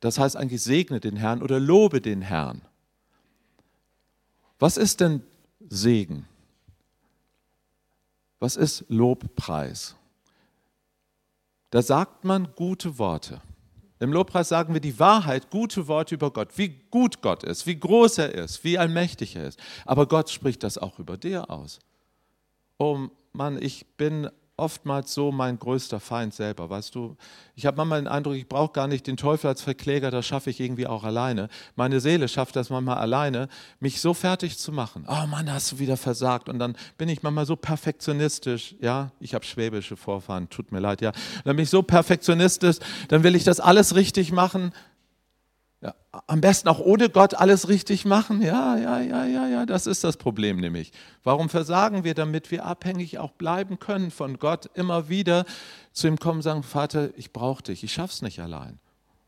das 0.00 0.18
heißt 0.18 0.36
eigentlich 0.36 0.62
segne 0.62 0.98
den 1.00 1.16
Herrn 1.16 1.42
oder 1.42 1.60
lobe 1.60 2.00
den 2.00 2.22
Herrn. 2.22 2.62
Was 4.62 4.76
ist 4.76 5.00
denn 5.00 5.24
Segen? 5.70 6.28
Was 8.38 8.54
ist 8.54 8.84
Lobpreis? 8.86 9.96
Da 11.70 11.82
sagt 11.82 12.22
man 12.22 12.54
gute 12.54 12.96
Worte. 12.96 13.40
Im 13.98 14.12
Lobpreis 14.12 14.50
sagen 14.50 14.72
wir 14.72 14.80
die 14.80 15.00
Wahrheit, 15.00 15.50
gute 15.50 15.88
Worte 15.88 16.14
über 16.14 16.30
Gott, 16.32 16.58
wie 16.58 16.68
gut 16.92 17.22
Gott 17.22 17.42
ist, 17.42 17.66
wie 17.66 17.74
groß 17.74 18.18
er 18.18 18.36
ist, 18.36 18.62
wie 18.62 18.78
allmächtig 18.78 19.34
er 19.34 19.48
ist. 19.48 19.58
Aber 19.84 20.06
Gott 20.06 20.30
spricht 20.30 20.62
das 20.62 20.78
auch 20.78 21.00
über 21.00 21.16
dir 21.16 21.50
aus. 21.50 21.80
Oh 22.78 23.08
Mann, 23.32 23.60
ich 23.60 23.84
bin 23.96 24.30
oftmals 24.62 25.12
so 25.12 25.32
mein 25.32 25.58
größter 25.58 25.98
Feind 25.98 26.32
selber, 26.32 26.70
weißt 26.70 26.94
du. 26.94 27.16
Ich 27.56 27.66
habe 27.66 27.76
manchmal 27.76 28.00
den 28.00 28.08
Eindruck, 28.08 28.36
ich 28.36 28.48
brauche 28.48 28.72
gar 28.72 28.86
nicht 28.86 29.08
den 29.08 29.16
Teufel 29.16 29.48
als 29.48 29.60
Verkläger, 29.60 30.12
das 30.12 30.24
schaffe 30.24 30.50
ich 30.50 30.60
irgendwie 30.60 30.86
auch 30.86 31.02
alleine. 31.02 31.48
Meine 31.74 32.00
Seele 32.00 32.28
schafft 32.28 32.54
das 32.54 32.70
manchmal 32.70 32.98
alleine, 32.98 33.48
mich 33.80 34.00
so 34.00 34.14
fertig 34.14 34.58
zu 34.58 34.70
machen. 34.70 35.04
Oh 35.08 35.26
Mann, 35.26 35.52
hast 35.52 35.72
du 35.72 35.78
wieder 35.80 35.96
versagt. 35.96 36.48
Und 36.48 36.60
dann 36.60 36.76
bin 36.96 37.08
ich 37.08 37.24
manchmal 37.24 37.44
so 37.44 37.56
perfektionistisch, 37.56 38.76
ja, 38.80 39.10
ich 39.18 39.34
habe 39.34 39.44
schwäbische 39.44 39.96
Vorfahren, 39.96 40.48
tut 40.48 40.70
mir 40.70 40.78
leid, 40.78 41.00
ja. 41.00 41.10
dann 41.44 41.56
bin 41.56 41.64
ich 41.64 41.70
so 41.70 41.82
perfektionistisch, 41.82 42.76
dann 43.08 43.24
will 43.24 43.34
ich 43.34 43.42
das 43.42 43.58
alles 43.58 43.96
richtig 43.96 44.30
machen 44.30 44.72
ja, 45.82 45.94
am 46.28 46.40
besten 46.40 46.68
auch 46.68 46.78
ohne 46.78 47.10
Gott 47.10 47.34
alles 47.34 47.68
richtig 47.68 48.04
machen. 48.04 48.40
Ja, 48.40 48.76
ja, 48.76 49.00
ja, 49.00 49.24
ja, 49.26 49.48
ja, 49.48 49.66
das 49.66 49.88
ist 49.88 50.04
das 50.04 50.16
Problem 50.16 50.58
nämlich. 50.58 50.92
Warum 51.24 51.48
versagen 51.48 52.04
wir, 52.04 52.14
damit 52.14 52.52
wir 52.52 52.64
abhängig 52.64 53.18
auch 53.18 53.32
bleiben 53.32 53.80
können 53.80 54.12
von 54.12 54.38
Gott, 54.38 54.70
immer 54.74 55.08
wieder 55.08 55.44
zu 55.92 56.06
ihm 56.06 56.18
kommen 56.18 56.38
und 56.38 56.42
sagen, 56.42 56.62
Vater, 56.62 57.10
ich 57.16 57.32
brauche 57.32 57.64
dich, 57.64 57.82
ich 57.82 57.92
schaff's 57.92 58.22
nicht 58.22 58.38
allein. 58.40 58.78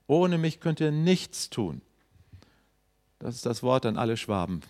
Ohne 0.07 0.39
mich 0.39 0.61
könnt 0.61 0.79
ihr 0.79 0.93
nichts 0.93 1.51
tun. 1.51 1.81
Das 3.19 3.35
ist 3.35 3.47
das 3.47 3.63
Wort 3.65 3.85
an 3.85 3.97
alle 3.97 4.17
Schwaben, 4.17 4.61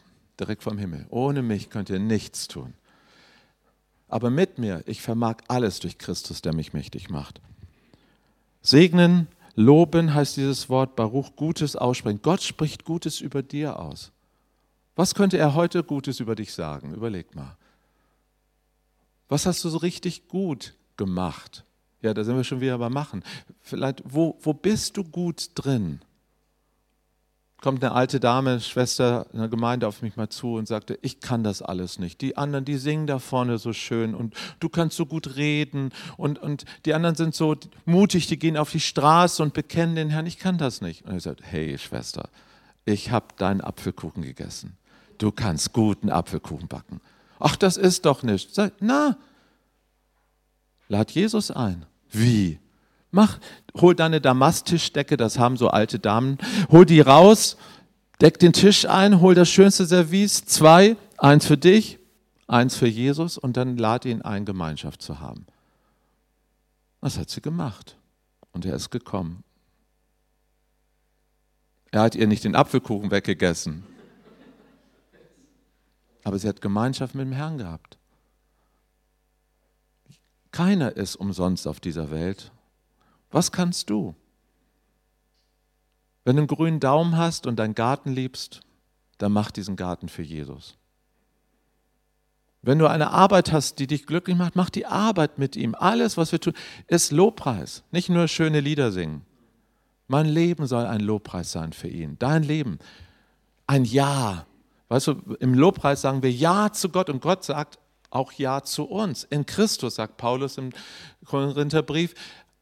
direkt 0.40 0.62
vom 0.62 0.78
Himmel. 0.78 1.04
Ohne 1.10 1.42
mich 1.42 1.68
könnt 1.68 1.90
ihr 1.90 1.98
nichts 1.98 2.48
tun. 2.48 2.72
Aber 4.08 4.30
mit 4.30 4.58
mir, 4.58 4.82
ich 4.86 5.02
vermag 5.02 5.38
alles 5.48 5.80
durch 5.80 5.98
Christus, 5.98 6.40
der 6.40 6.54
mich 6.54 6.72
mächtig 6.72 7.10
macht. 7.10 7.42
Segnen 8.62 9.26
Loben 9.54 10.14
heißt 10.14 10.37
dieses 10.37 10.68
Wort 10.68 10.96
Baruch, 10.96 11.37
Gutes 11.37 11.76
aussprechen. 11.76 12.20
Gott 12.23 12.42
spricht 12.42 12.84
Gutes 12.84 13.20
über 13.20 13.42
dir 13.42 13.78
aus. 13.78 14.12
Was 14.96 15.14
könnte 15.14 15.38
er 15.38 15.54
heute 15.54 15.82
Gutes 15.82 16.20
über 16.20 16.34
dich 16.34 16.52
sagen? 16.52 16.94
Überleg 16.94 17.34
mal. 17.34 17.56
Was 19.28 19.46
hast 19.46 19.64
du 19.64 19.68
so 19.68 19.78
richtig 19.78 20.28
gut 20.28 20.75
gemacht? 20.96 21.64
Ja, 22.02 22.14
da 22.14 22.23
sind 22.23 22.37
wir 22.37 22.44
schon 22.44 22.61
wieder 22.61 22.78
beim 22.78 22.92
Machen. 22.92 23.25
Vielleicht, 23.61 24.02
wo, 24.04 24.38
wo 24.42 24.52
bist 24.52 24.96
du 24.96 25.04
gut 25.04 25.50
drin? 25.54 26.00
Kommt 27.64 27.83
eine 27.83 27.94
alte 27.94 28.21
Dame, 28.21 28.61
Schwester 28.61 29.26
in 29.33 29.38
der 29.38 29.49
Gemeinde 29.49 29.88
auf 29.88 30.02
mich 30.02 30.16
mal 30.16 30.28
zu 30.28 30.56
und 30.56 30.68
sagte, 30.68 30.99
ich 31.00 31.21
kann 31.21 31.42
das 31.42 31.62
alles 31.62 31.99
nicht. 31.99 32.21
Die 32.21 32.37
anderen, 32.37 32.66
die 32.66 32.76
singen 32.76 33.06
da 33.06 33.19
vorne 33.19 33.56
so 33.56 33.73
schön 33.73 34.15
und 34.15 34.34
du 34.60 34.69
kannst 34.69 34.99
so 34.99 35.06
gut 35.06 35.36
reden 35.36 35.91
und, 36.19 36.38
und 36.38 36.67
die 36.84 36.93
anderen 36.93 37.15
sind 37.15 37.34
so 37.34 37.56
mutig, 37.86 38.26
die 38.26 38.38
gehen 38.38 38.58
auf 38.58 38.71
die 38.71 38.80
Straße 38.80 39.43
und 39.43 39.54
bekennen 39.54 39.97
den 39.97 40.10
Herrn, 40.10 40.26
ich 40.26 40.38
kann 40.38 40.58
das 40.58 40.82
nicht. 40.82 41.06
Und 41.06 41.17
ich 41.17 41.23
sagte, 41.23 41.43
hey 41.43 41.78
Schwester, 41.78 42.28
ich 42.84 43.10
habe 43.10 43.28
deinen 43.38 43.62
Apfelkuchen 43.62 44.23
gegessen. 44.23 44.76
Du 45.17 45.32
kannst 45.32 45.73
guten 45.73 46.10
Apfelkuchen 46.10 46.69
backen. 46.69 47.00
Ach, 47.38 47.56
das 47.56 47.78
ist 47.78 48.04
doch 48.04 48.23
nicht. 48.23 48.54
Sag, 48.54 48.75
na, 48.80 49.17
lad 50.88 51.12
Jesus 51.12 51.50
ein. 51.50 51.86
Wie? 52.10 52.58
Mach, 53.14 53.38
hol 53.76 53.94
deine 53.94 54.20
Damasttischdecke, 54.20 55.16
das 55.16 55.38
haben 55.38 55.56
so 55.56 55.68
alte 55.68 56.00
Damen, 56.00 56.36
hol 56.68 56.84
die 56.84 57.00
raus, 57.00 57.56
deck 58.20 58.40
den 58.40 58.52
Tisch 58.52 58.88
ein, 58.88 59.20
hol 59.20 59.36
das 59.36 59.48
schönste 59.48 59.86
Service, 59.86 60.44
zwei, 60.46 60.96
eins 61.16 61.46
für 61.46 61.56
dich, 61.56 62.00
eins 62.48 62.74
für 62.74 62.88
Jesus 62.88 63.38
und 63.38 63.56
dann 63.56 63.76
lad 63.76 64.04
ihn 64.04 64.22
ein, 64.22 64.44
Gemeinschaft 64.44 65.00
zu 65.00 65.20
haben. 65.20 65.46
Das 67.02 67.16
hat 67.16 67.30
sie 67.30 67.40
gemacht 67.40 67.96
und 68.50 68.66
er 68.66 68.74
ist 68.74 68.90
gekommen. 68.90 69.44
Er 71.92 72.02
hat 72.02 72.16
ihr 72.16 72.26
nicht 72.26 72.42
den 72.42 72.56
Apfelkuchen 72.56 73.12
weggegessen, 73.12 73.84
aber 76.24 76.36
sie 76.40 76.48
hat 76.48 76.60
Gemeinschaft 76.60 77.14
mit 77.14 77.26
dem 77.26 77.32
Herrn 77.32 77.58
gehabt. 77.58 77.96
Keiner 80.50 80.96
ist 80.96 81.14
umsonst 81.14 81.68
auf 81.68 81.78
dieser 81.78 82.10
Welt 82.10 82.50
was 83.34 83.50
kannst 83.50 83.90
du? 83.90 84.14
Wenn 86.25 86.36
du 86.36 86.42
einen 86.42 86.47
grünen 86.47 86.78
Daumen 86.78 87.16
hast 87.16 87.49
und 87.49 87.56
deinen 87.56 87.75
Garten 87.75 88.12
liebst, 88.12 88.60
dann 89.18 89.32
mach 89.32 89.50
diesen 89.50 89.75
Garten 89.75 90.08
für 90.08 90.23
Jesus. 90.23 90.78
Wenn 92.62 92.78
du 92.78 92.86
eine 92.86 93.10
Arbeit 93.10 93.52
hast, 93.52 93.80
die 93.80 93.88
dich 93.88 94.06
glücklich 94.06 94.36
macht, 94.36 94.54
mach 94.54 94.70
die 94.70 94.86
Arbeit 94.86 95.38
mit 95.38 95.56
ihm. 95.56 95.75
Alles, 95.75 96.16
was 96.16 96.30
wir 96.30 96.40
tun, 96.40 96.54
ist 96.86 97.10
Lobpreis, 97.10 97.82
nicht 97.90 98.08
nur 98.08 98.28
schöne 98.28 98.60
Lieder 98.60 98.92
singen. 98.92 99.23
Mein 100.06 100.26
Leben 100.26 100.66
soll 100.66 100.86
ein 100.86 101.00
Lobpreis 101.00 101.50
sein 101.50 101.73
für 101.73 101.88
ihn. 101.88 102.16
Dein 102.20 102.44
Leben, 102.44 102.78
ein 103.66 103.84
Ja. 103.84 104.47
Weißt 104.88 105.08
du, 105.08 105.12
im 105.40 105.54
Lobpreis 105.54 106.02
sagen 106.02 106.23
wir 106.23 106.30
Ja 106.30 106.73
zu 106.73 106.88
Gott 106.88 107.10
und 107.10 107.20
Gott 107.20 107.42
sagt 107.42 107.80
auch 108.10 108.32
Ja 108.32 108.62
zu 108.62 108.84
uns. 108.84 109.25
In 109.25 109.44
Christus, 109.44 109.97
sagt 109.97 110.16
Paulus 110.16 110.56
im 110.56 110.70
Korintherbrief, 111.25 112.14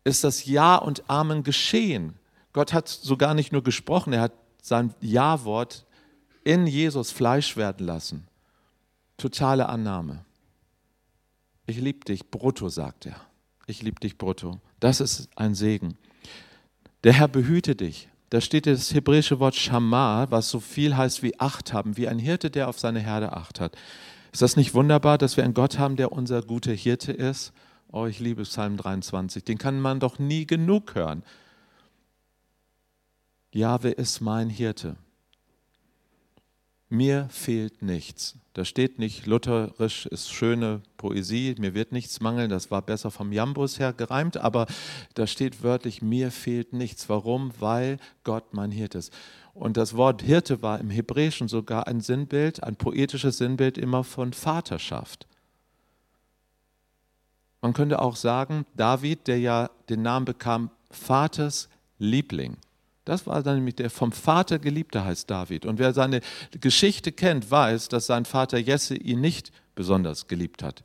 ist 0.05 0.25
das 0.25 0.45
Ja 0.45 0.77
und 0.77 1.09
Amen 1.09 1.43
geschehen. 1.43 2.15
Gott 2.53 2.73
hat 2.73 2.89
sogar 2.89 3.35
nicht 3.35 3.53
nur 3.53 3.63
gesprochen, 3.63 4.13
er 4.13 4.23
hat 4.23 4.33
sein 4.61 4.95
Ja-Wort 5.01 5.87
in 6.45 6.67
Jesus 6.67 7.11
Fleisch 7.11 7.57
werden 7.57 7.87
lassen. 7.87 8.27
Totale 9.17 9.69
Annahme. 9.69 10.25
Ich 11.67 11.79
liebe 11.79 12.05
dich, 12.05 12.31
brutto, 12.31 12.69
sagt 12.69 13.07
er. 13.07 13.17
Ich 13.67 13.83
liebe 13.83 14.01
dich, 14.01 14.19
brutto. 14.19 14.61
Das 14.81 15.01
ist 15.01 15.29
ein 15.37 15.55
Segen. 15.55 15.97
Der 17.05 17.13
Herr 17.13 17.29
behüte 17.29 17.77
dich. 17.77 18.09
Da 18.31 18.41
steht 18.41 18.67
das 18.67 18.95
hebräische 18.95 19.41
Wort 19.41 19.55
Shamar, 19.55 20.31
was 20.31 20.49
so 20.49 20.59
viel 20.59 20.97
heißt 20.97 21.23
wie 21.23 21.39
Acht 21.39 21.73
haben, 21.73 21.97
wie 21.97 22.09
ein 22.09 22.19
Hirte, 22.19 22.51
der 22.51 22.69
auf 22.69 22.79
seine 22.79 23.01
Herde 23.01 23.33
Acht 23.33 23.61
hat. 23.61 23.77
Ist 24.33 24.43
das 24.43 24.57
nicht 24.57 24.75
wunderbar, 24.75 25.19
dass 25.19 25.37
wir 25.37 25.45
einen 25.45 25.55
Gott 25.55 25.79
haben, 25.79 25.97
der 25.97 26.13
unser 26.13 26.43
guter 26.43 26.73
Hirte 26.73 27.13
ist? 27.13 27.53
Oh, 27.95 28.07
ich 28.07 28.21
liebe 28.21 28.45
Psalm 28.45 28.79
23. 28.79 29.45
Den 29.45 29.59
kann 29.59 29.79
man 29.79 30.01
doch 30.01 30.19
nie 30.19 30.47
genug 30.47 30.95
hören. 30.95 31.23
Jahwe 33.53 33.91
ist 33.91 34.23
mein 34.23 34.49
Hirte. 34.49 34.97
Mir 36.89 37.29
fehlt 37.31 37.83
nichts. 37.83 38.39
Da 38.55 38.65
steht 38.65 38.99
nicht, 38.99 39.27
lutherisch 39.27 40.07
ist 40.07 40.33
schöne 40.33 40.83
Poesie, 40.97 41.55
mir 41.59 41.75
wird 41.75 41.93
nichts 41.93 42.21
mangeln, 42.21 42.51
das 42.51 42.71
war 42.71 42.83
besser 42.83 43.11
vom 43.11 43.33
Jambus 43.33 43.79
her 43.79 43.93
gereimt, 43.93 44.37
aber 44.37 44.67
da 45.15 45.27
steht 45.27 45.63
wörtlich, 45.63 46.03
mir 46.03 46.31
fehlt 46.31 46.73
nichts. 46.73 47.09
Warum? 47.11 47.53
Weil 47.61 47.99
Gott 48.25 48.55
mein 48.55 48.71
Hirte 48.71 48.99
ist. 48.99 49.13
Und 49.53 49.77
das 49.77 49.97
Wort 49.97 50.23
Hirte 50.23 50.63
war 50.63 50.81
im 50.81 50.89
Hebräischen 50.89 51.49
sogar 51.49 51.87
ein 51.87 52.01
Sinnbild, 52.01 52.63
ein 52.63 52.77
poetisches 52.77 53.37
Sinnbild 53.37 53.77
immer 53.77 54.03
von 54.03 54.33
Vaterschaft. 54.33 55.27
Man 57.63 57.73
könnte 57.73 58.03
auch 58.03 58.17
sagen, 58.17 58.67
David, 58.77 59.29
der 59.29 59.39
ja 59.39 59.71
den 59.89 60.03
Namen 60.03 60.27
bekam, 60.27 60.71
Vaters 60.91 61.69
Liebling. 61.99 62.57
Das 63.05 63.27
war 63.27 63.43
dann 63.43 63.57
nämlich 63.57 63.77
der 63.77 63.89
vom 63.89 64.13
Vater 64.13 64.59
Geliebte 64.59 65.05
heißt 65.05 65.31
David. 65.31 65.65
Und 65.67 65.79
wer 65.79 65.93
seine 65.93 66.21
Geschichte 66.61 67.13
kennt, 67.13 67.51
weiß, 67.51 67.89
dass 67.89 68.07
sein 68.07 68.25
Vater 68.25 68.59
Jesse 68.59 68.97
ihn 68.97 69.21
nicht 69.21 69.53
besonders 69.75 70.27
geliebt 70.27 70.63
hat. 70.63 70.83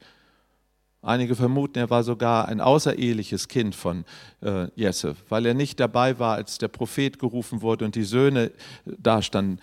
Einige 1.02 1.36
vermuten, 1.36 1.80
er 1.80 1.90
war 1.90 2.04
sogar 2.04 2.48
ein 2.48 2.60
außereheliches 2.60 3.48
Kind 3.48 3.76
von 3.76 4.04
äh, 4.42 4.68
Jesse, 4.76 5.16
weil 5.30 5.46
er 5.46 5.54
nicht 5.54 5.80
dabei 5.80 6.18
war, 6.18 6.36
als 6.36 6.58
der 6.58 6.68
Prophet 6.68 7.20
gerufen 7.20 7.62
wurde 7.62 7.86
und 7.86 7.96
die 7.96 8.04
Söhne 8.04 8.52
dastanden. 8.86 9.60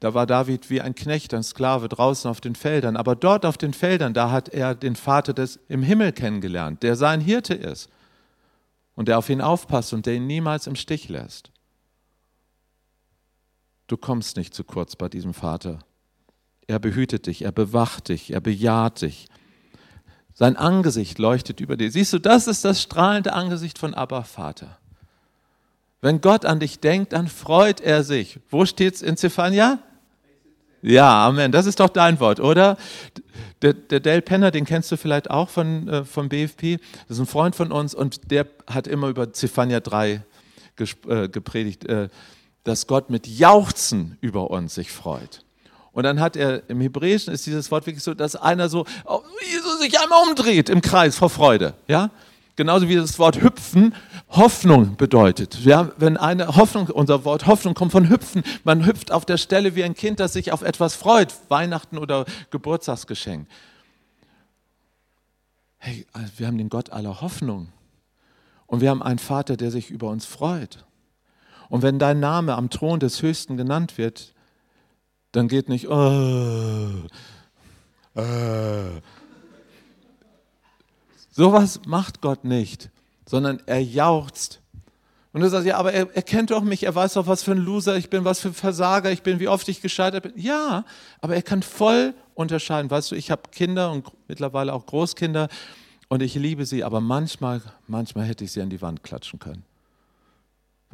Da 0.00 0.12
war 0.12 0.26
David 0.26 0.68
wie 0.70 0.80
ein 0.80 0.94
Knecht, 0.94 1.32
ein 1.32 1.42
Sklave 1.42 1.88
draußen 1.88 2.30
auf 2.30 2.40
den 2.40 2.54
Feldern. 2.54 2.96
Aber 2.96 3.16
dort 3.16 3.46
auf 3.46 3.56
den 3.56 3.72
Feldern, 3.72 4.12
da 4.12 4.30
hat 4.30 4.48
er 4.50 4.74
den 4.74 4.96
Vater 4.96 5.32
des 5.32 5.58
im 5.68 5.82
Himmel 5.82 6.12
kennengelernt, 6.12 6.82
der 6.82 6.96
sein 6.96 7.20
Hirte 7.20 7.54
ist. 7.54 7.88
und 8.94 9.08
der 9.08 9.18
auf 9.18 9.28
ihn 9.28 9.40
aufpasst 9.40 9.92
und 9.92 10.06
der 10.06 10.14
ihn 10.14 10.26
niemals 10.26 10.66
im 10.66 10.76
Stich 10.76 11.08
lässt. 11.08 11.50
Du 13.86 13.96
kommst 13.96 14.36
nicht 14.36 14.54
zu 14.54 14.64
kurz 14.64 14.96
bei 14.96 15.08
diesem 15.08 15.34
Vater. 15.34 15.80
Er 16.66 16.78
behütet 16.78 17.26
dich, 17.26 17.42
er 17.42 17.52
bewacht 17.52 18.08
dich, 18.08 18.32
er 18.32 18.40
bejaht 18.40 19.02
dich. 19.02 19.28
Sein 20.32 20.56
Angesicht 20.56 21.18
leuchtet 21.18 21.60
über 21.60 21.76
dir. 21.76 21.90
Siehst 21.90 22.12
du, 22.12 22.18
das 22.18 22.46
ist 22.46 22.64
das 22.64 22.80
strahlende 22.80 23.32
Angesicht 23.34 23.78
von 23.78 23.94
Abba 23.94 24.22
Vater. 24.22 24.78
Wenn 26.04 26.20
Gott 26.20 26.44
an 26.44 26.60
dich 26.60 26.80
denkt, 26.80 27.14
dann 27.14 27.28
freut 27.28 27.80
er 27.80 28.04
sich. 28.04 28.38
Wo 28.50 28.66
steht 28.66 28.96
es 28.96 29.00
in 29.00 29.16
Zephania? 29.16 29.78
Ja, 30.82 31.28
Amen. 31.28 31.50
Das 31.50 31.64
ist 31.64 31.80
doch 31.80 31.88
dein 31.88 32.20
Wort, 32.20 32.40
oder? 32.40 32.76
Der, 33.62 33.72
der 33.72 34.00
Dale 34.00 34.20
Penner, 34.20 34.50
den 34.50 34.66
kennst 34.66 34.92
du 34.92 34.98
vielleicht 34.98 35.30
auch 35.30 35.48
von, 35.48 35.88
äh, 35.88 36.04
vom 36.04 36.28
BFP. 36.28 36.76
Das 37.08 37.16
ist 37.16 37.20
ein 37.20 37.26
Freund 37.26 37.56
von 37.56 37.72
uns 37.72 37.94
und 37.94 38.30
der 38.30 38.46
hat 38.66 38.86
immer 38.86 39.08
über 39.08 39.32
Zephania 39.32 39.80
3 39.80 40.20
äh, 41.08 41.28
gepredigt, 41.30 41.86
äh, 41.86 42.10
dass 42.64 42.86
Gott 42.86 43.08
mit 43.08 43.26
Jauchzen 43.26 44.18
über 44.20 44.50
uns 44.50 44.74
sich 44.74 44.92
freut. 44.92 45.42
Und 45.92 46.02
dann 46.02 46.20
hat 46.20 46.36
er, 46.36 46.68
im 46.68 46.82
Hebräischen 46.82 47.32
ist 47.32 47.46
dieses 47.46 47.70
Wort 47.70 47.86
wirklich 47.86 48.04
so, 48.04 48.12
dass 48.12 48.36
einer 48.36 48.68
so, 48.68 48.84
oh, 49.06 49.22
so 49.62 49.82
sich 49.82 49.98
einmal 49.98 50.22
umdreht 50.28 50.68
im 50.68 50.82
Kreis 50.82 51.16
vor 51.16 51.30
Freude. 51.30 51.72
Ja? 51.88 52.10
Genauso 52.56 52.88
wie 52.88 52.94
das 52.94 53.18
Wort 53.18 53.42
hüpfen 53.42 53.94
Hoffnung 54.28 54.96
bedeutet. 54.96 55.58
Ja, 55.64 55.90
wenn 55.96 56.16
eine 56.16 56.54
Hoffnung, 56.56 56.86
unser 56.86 57.24
Wort 57.24 57.46
Hoffnung 57.46 57.74
kommt 57.74 57.92
von 57.92 58.08
hüpfen, 58.08 58.44
man 58.62 58.86
hüpft 58.86 59.10
auf 59.10 59.24
der 59.24 59.38
Stelle 59.38 59.74
wie 59.74 59.82
ein 59.82 59.94
Kind, 59.94 60.20
das 60.20 60.34
sich 60.34 60.52
auf 60.52 60.62
etwas 60.62 60.94
freut, 60.94 61.34
Weihnachten 61.48 61.98
oder 61.98 62.24
Geburtstagsgeschenk. 62.50 63.48
Hey, 65.78 66.06
also 66.12 66.28
wir 66.36 66.46
haben 66.46 66.58
den 66.58 66.68
Gott 66.68 66.90
aller 66.90 67.20
Hoffnung. 67.20 67.68
Und 68.66 68.80
wir 68.80 68.90
haben 68.90 69.02
einen 69.02 69.18
Vater, 69.18 69.56
der 69.56 69.70
sich 69.70 69.90
über 69.90 70.08
uns 70.08 70.24
freut. 70.24 70.84
Und 71.68 71.82
wenn 71.82 71.98
dein 71.98 72.20
Name 72.20 72.54
am 72.54 72.70
Thron 72.70 73.00
des 73.00 73.20
Höchsten 73.20 73.56
genannt 73.56 73.98
wird, 73.98 74.32
dann 75.32 75.48
geht 75.48 75.68
nicht, 75.68 75.88
oh, 75.88 77.02
äh, 78.14 79.00
Sowas 81.36 81.80
macht 81.84 82.20
Gott 82.20 82.44
nicht, 82.44 82.90
sondern 83.26 83.60
er 83.66 83.82
jauchzt. 83.82 84.60
Und 85.32 85.40
du 85.40 85.48
sagst, 85.48 85.66
ja, 85.66 85.78
aber 85.78 85.92
er, 85.92 86.14
er 86.14 86.22
kennt 86.22 86.52
doch 86.52 86.62
mich, 86.62 86.84
er 86.84 86.94
weiß 86.94 87.14
doch, 87.14 87.26
was 87.26 87.42
für 87.42 87.50
ein 87.50 87.58
Loser 87.58 87.96
ich 87.96 88.08
bin, 88.08 88.24
was 88.24 88.38
für 88.38 88.48
ein 88.48 88.54
Versager 88.54 89.10
ich 89.10 89.22
bin, 89.22 89.40
wie 89.40 89.48
oft 89.48 89.68
ich 89.68 89.82
gescheitert 89.82 90.22
bin. 90.22 90.32
Ja, 90.36 90.84
aber 91.20 91.34
er 91.34 91.42
kann 91.42 91.64
voll 91.64 92.14
unterscheiden. 92.34 92.88
Weißt 92.88 93.10
du, 93.10 93.16
ich 93.16 93.32
habe 93.32 93.42
Kinder 93.50 93.90
und 93.90 94.06
mittlerweile 94.28 94.72
auch 94.72 94.86
Großkinder 94.86 95.48
und 96.06 96.22
ich 96.22 96.36
liebe 96.36 96.66
sie, 96.66 96.84
aber 96.84 97.00
manchmal, 97.00 97.62
manchmal 97.88 98.26
hätte 98.26 98.44
ich 98.44 98.52
sie 98.52 98.62
an 98.62 98.70
die 98.70 98.80
Wand 98.80 99.02
klatschen 99.02 99.40
können 99.40 99.64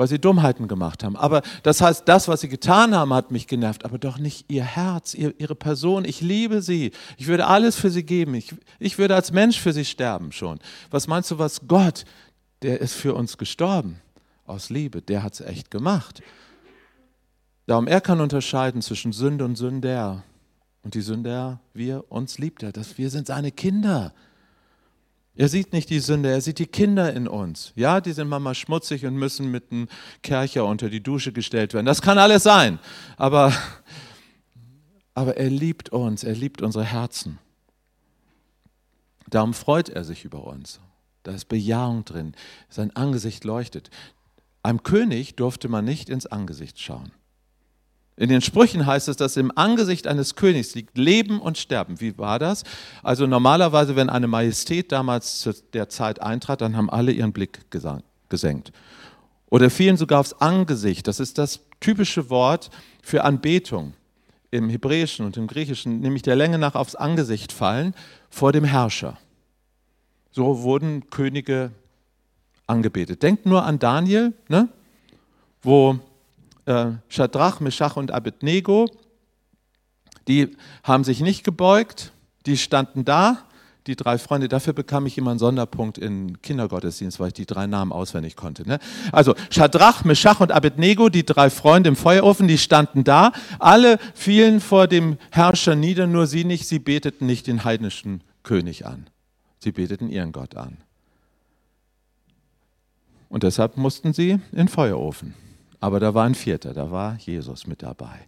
weil 0.01 0.09
sie 0.09 0.19
Dummheiten 0.19 0.67
gemacht 0.67 1.05
haben. 1.05 1.15
Aber 1.15 1.43
das 1.63 1.83
heißt, 1.83 2.09
das, 2.09 2.27
was 2.27 2.41
sie 2.41 2.49
getan 2.49 2.95
haben, 2.95 3.13
hat 3.13 3.31
mich 3.31 3.47
genervt, 3.47 3.85
aber 3.85 3.99
doch 3.99 4.17
nicht 4.17 4.51
ihr 4.51 4.65
Herz, 4.65 5.13
ihr, 5.13 5.39
ihre 5.39 5.55
Person. 5.55 6.07
Ich 6.07 6.23
liebe 6.23 6.63
sie. 6.63 6.93
Ich 7.19 7.27
würde 7.27 7.47
alles 7.47 7.77
für 7.77 7.91
sie 7.91 8.03
geben. 8.03 8.33
Ich, 8.33 8.55
ich 8.79 8.97
würde 8.97 9.15
als 9.15 9.31
Mensch 9.31 9.61
für 9.61 9.75
sie 9.75 9.85
sterben 9.85 10.33
schon. 10.33 10.59
Was 10.91 11.07
meinst 11.07 11.31
du, 11.31 11.39
was 11.39 11.69
Gott, 11.69 12.07
der 12.63 12.81
ist 12.81 12.95
für 12.95 13.13
uns 13.13 13.37
gestorben 13.37 14.01
aus 14.47 14.71
Liebe, 14.71 15.03
der 15.03 15.23
hat 15.23 15.35
es 15.35 15.43
echt 15.43 15.71
gemacht. 15.71 16.23
Darum, 17.67 17.87
er 17.87 18.01
kann 18.01 18.23
unterscheiden 18.23 18.81
zwischen 18.81 19.13
Sünde 19.13 19.45
und 19.45 19.57
Sünder. 19.57 20.23
Und 20.83 20.95
die 20.95 21.03
Sünder, 21.03 21.61
wir, 21.75 22.11
uns 22.11 22.39
liebt 22.39 22.63
er, 22.63 22.73
dass 22.73 22.97
wir 22.97 23.11
sind 23.11 23.27
seine 23.27 23.53
Kinder. 23.53 24.15
Er 25.35 25.49
sieht 25.49 25.73
nicht 25.73 25.91
die 25.91 26.01
Sünde, 26.01 26.31
er 26.31 26.41
sieht 26.41 26.59
die 26.59 26.67
Kinder 26.67 27.13
in 27.13 27.29
uns. 27.29 27.73
Ja, 27.77 28.01
die 28.01 28.13
sind 28.13 28.29
manchmal 28.29 28.55
schmutzig 28.55 29.07
und 29.07 29.15
müssen 29.15 29.51
mit 29.51 29.71
einem 29.71 29.89
Kercher 30.23 30.67
unter 30.67 30.91
die 30.91 31.03
Dusche 31.03 31.33
gestellt 31.33 31.73
werden. 31.73 31.87
Das 31.87 32.03
kann 32.03 32.19
alles 32.19 32.43
sein. 32.43 32.79
Aber, 33.17 33.53
aber 35.15 35.37
er 35.37 35.49
liebt 35.49 35.91
uns, 35.91 36.25
er 36.25 36.35
liebt 36.35 36.63
unsere 36.63 36.85
Herzen. 36.85 37.39
Darum 39.29 39.55
freut 39.55 39.89
er 39.89 40.05
sich 40.05 40.25
über 40.25 40.45
uns. 40.45 40.81
Da 41.23 41.33
ist 41.33 41.47
Bejahung 41.47 42.05
drin. 42.05 42.35
Sein 42.69 42.95
Angesicht 42.97 43.45
leuchtet. 43.45 43.91
Einem 44.63 44.83
König 44.83 45.37
durfte 45.37 45.69
man 45.69 45.85
nicht 45.85 46.09
ins 46.09 46.27
Angesicht 46.27 46.81
schauen. 46.81 47.13
In 48.21 48.29
den 48.29 48.43
Sprüchen 48.43 48.85
heißt 48.85 49.09
es, 49.09 49.17
dass 49.17 49.39
im 49.39 49.51
Angesicht 49.57 50.07
eines 50.07 50.35
Königs 50.35 50.75
liegt 50.75 50.99
Leben 50.99 51.41
und 51.41 51.57
Sterben. 51.57 52.03
Wie 52.03 52.19
war 52.19 52.39
das? 52.39 52.65
Also 53.03 53.27
normalerweise, 53.27 53.97
wenn 53.97 54.11
eine 54.11 54.27
Majestät 54.27 54.93
damals 54.93 55.41
zu 55.41 55.55
der 55.73 55.89
Zeit 55.89 56.21
eintrat, 56.21 56.61
dann 56.61 56.77
haben 56.77 56.91
alle 56.91 57.13
ihren 57.13 57.33
Blick 57.33 57.61
gesenkt. 58.29 58.73
Oder 59.49 59.71
fielen 59.71 59.97
sogar 59.97 60.21
aufs 60.21 60.35
Angesicht. 60.35 61.09
Das 61.09 61.19
ist 61.19 61.39
das 61.39 61.61
typische 61.81 62.29
Wort 62.29 62.69
für 63.03 63.25
Anbetung 63.25 63.95
im 64.51 64.69
Hebräischen 64.69 65.25
und 65.25 65.39
im 65.39 65.47
Griechischen, 65.47 66.01
nämlich 66.01 66.21
der 66.21 66.37
Länge 66.37 66.59
nach 66.59 66.75
aufs 66.75 66.97
Angesicht 66.97 67.53
fallen 67.53 67.95
vor 68.29 68.53
dem 68.53 68.65
Herrscher. 68.65 69.17
So 70.31 70.61
wurden 70.61 71.09
Könige 71.09 71.71
angebetet. 72.67 73.23
Denkt 73.23 73.47
nur 73.47 73.65
an 73.65 73.79
Daniel, 73.79 74.35
ne? 74.49 74.69
wo 75.63 75.99
äh, 76.67 76.93
Shadrach, 77.09 77.61
Meshach 77.61 77.97
und 77.97 78.11
Abednego, 78.11 78.87
die 80.29 80.57
haben 80.83 81.05
sich 81.05 81.21
nicht 81.21 81.45
gebeugt, 81.45 82.13
die 82.47 82.57
standen 82.57 83.05
da, 83.05 83.45
die 83.87 83.97
drei 83.97 84.19
Freunde, 84.19 84.49
dafür 84.49 84.73
bekam 84.73 85.07
ich 85.07 85.17
immer 85.17 85.31
einen 85.31 85.39
Sonderpunkt 85.39 85.99
in 85.99 86.41
Kindergottesdienst, 86.43 87.19
weil 87.19 87.29
ich 87.29 87.35
die 87.35 87.47
drei 87.47 87.67
Namen 87.67 87.93
auswendig 87.93 88.37
konnte. 88.37 88.69
Ne? 88.69 88.79
Also 89.11 89.35
Shadrach, 89.51 90.05
Meshach 90.05 90.41
und 90.41 90.53
Abednego, 90.53 91.09
die 91.09 91.25
drei 91.25 91.51
Freunde 91.51 91.89
im 91.89 91.97
Feuerofen, 91.97 92.47
die 92.47 92.59
standen 92.59 93.05
da. 93.05 93.33
Alle 93.59 93.99
fielen 94.15 94.61
vor 94.61 94.87
dem 94.87 95.17
Herrscher 95.31 95.75
nieder, 95.75 96.07
nur 96.07 96.27
sie 96.27 96.45
nicht. 96.45 96.69
Sie 96.69 96.79
beteten 96.79 97.27
nicht 97.27 97.47
den 97.47 97.65
heidnischen 97.65 98.23
König 98.43 98.87
an. 98.87 99.09
Sie 99.59 99.73
beteten 99.73 100.09
ihren 100.09 100.33
Gott 100.33 100.57
an. 100.57 100.77
Und 103.29 103.45
deshalb 103.45 103.77
mussten 103.77 104.13
sie 104.13 104.31
in 104.31 104.41
den 104.53 104.69
Feuerofen. 104.69 105.35
Aber 105.81 105.99
da 105.99 106.15
war 106.15 106.27
ein 106.27 106.35
vierter, 106.35 106.75
da 106.75 106.91
war 106.91 107.17
Jesus 107.17 107.67
mit 107.67 107.83
dabei. 107.83 108.27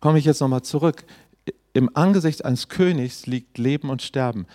Komme 0.00 0.18
ich 0.18 0.26
jetzt 0.26 0.40
nochmal 0.40 0.62
zurück. 0.62 1.04
Im 1.72 1.90
Angesicht 1.96 2.44
eines 2.44 2.68
Königs 2.68 3.26
liegt 3.26 3.56
Leben 3.58 3.88
und 3.88 4.02
Sterben. 4.02 4.46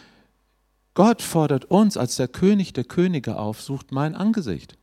Gott 0.93 1.21
fordert 1.21 1.65
uns 1.65 1.97
als 1.97 2.15
der 2.17 2.27
König 2.27 2.73
der 2.73 2.83
Könige 2.83 3.37
auf, 3.37 3.61
sucht 3.61 3.91
mein 3.91 4.15
Angesicht. 4.15 4.77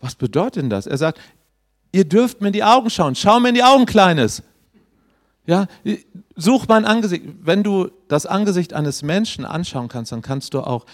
Was 0.00 0.14
bedeutet 0.14 0.62
denn 0.62 0.70
das? 0.70 0.86
Er 0.86 0.98
sagt, 0.98 1.20
ihr 1.92 2.04
dürft 2.04 2.40
mir 2.40 2.48
in 2.48 2.52
die 2.52 2.64
Augen 2.64 2.90
schauen. 2.90 3.14
Schau 3.14 3.38
mir 3.38 3.50
in 3.50 3.54
die 3.54 3.62
Augen, 3.62 3.86
Kleines. 3.86 4.42
Ja, 5.46 5.66
such 6.36 6.66
mein 6.68 6.84
Angesicht. 6.84 7.24
Wenn 7.40 7.62
du 7.62 7.90
das 8.08 8.26
Angesicht 8.26 8.72
eines 8.72 9.02
Menschen 9.02 9.44
anschauen 9.44 9.88
kannst, 9.88 10.12
dann 10.12 10.22
kannst 10.22 10.54
du 10.54 10.60
auch 10.60 10.86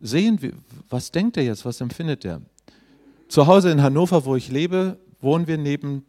sehen, 0.00 0.42
wie, 0.42 0.52
was 0.88 1.10
denkt 1.10 1.36
er 1.36 1.44
jetzt, 1.44 1.64
was 1.64 1.80
empfindet 1.80 2.24
er. 2.24 2.40
Zu 3.30 3.46
Hause 3.46 3.70
in 3.70 3.80
Hannover, 3.80 4.24
wo 4.24 4.34
ich 4.34 4.50
lebe, 4.50 4.98
wohnen 5.20 5.46
wir 5.46 5.56
neben 5.56 6.04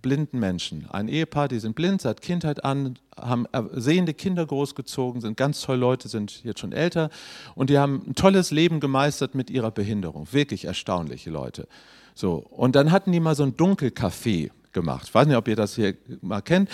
blinden 0.00 0.38
Menschen. 0.38 0.88
Ein 0.90 1.06
Ehepaar, 1.06 1.46
die 1.48 1.58
sind 1.58 1.76
blind 1.76 2.00
seit 2.00 2.22
Kindheit 2.22 2.64
an, 2.64 2.98
haben 3.14 3.46
sehende 3.74 4.14
Kinder 4.14 4.46
großgezogen, 4.46 5.20
sind 5.20 5.36
ganz 5.36 5.60
tolle 5.60 5.76
Leute, 5.76 6.08
sind 6.08 6.42
jetzt 6.44 6.60
schon 6.60 6.72
älter 6.72 7.10
und 7.54 7.68
die 7.68 7.76
haben 7.76 8.02
ein 8.06 8.14
tolles 8.14 8.52
Leben 8.52 8.80
gemeistert 8.80 9.34
mit 9.34 9.50
ihrer 9.50 9.70
Behinderung. 9.70 10.26
Wirklich 10.32 10.64
erstaunliche 10.64 11.28
Leute. 11.28 11.68
So, 12.14 12.36
und 12.36 12.74
dann 12.74 12.90
hatten 12.90 13.12
die 13.12 13.20
mal 13.20 13.34
so 13.34 13.42
ein 13.42 13.54
Dunkelcafé 13.54 14.50
gemacht. 14.72 15.08
Ich 15.08 15.14
weiß 15.14 15.26
nicht, 15.26 15.36
ob 15.36 15.48
ihr 15.48 15.56
das 15.56 15.74
hier 15.74 15.94
mal 16.22 16.40
kennt. 16.40 16.70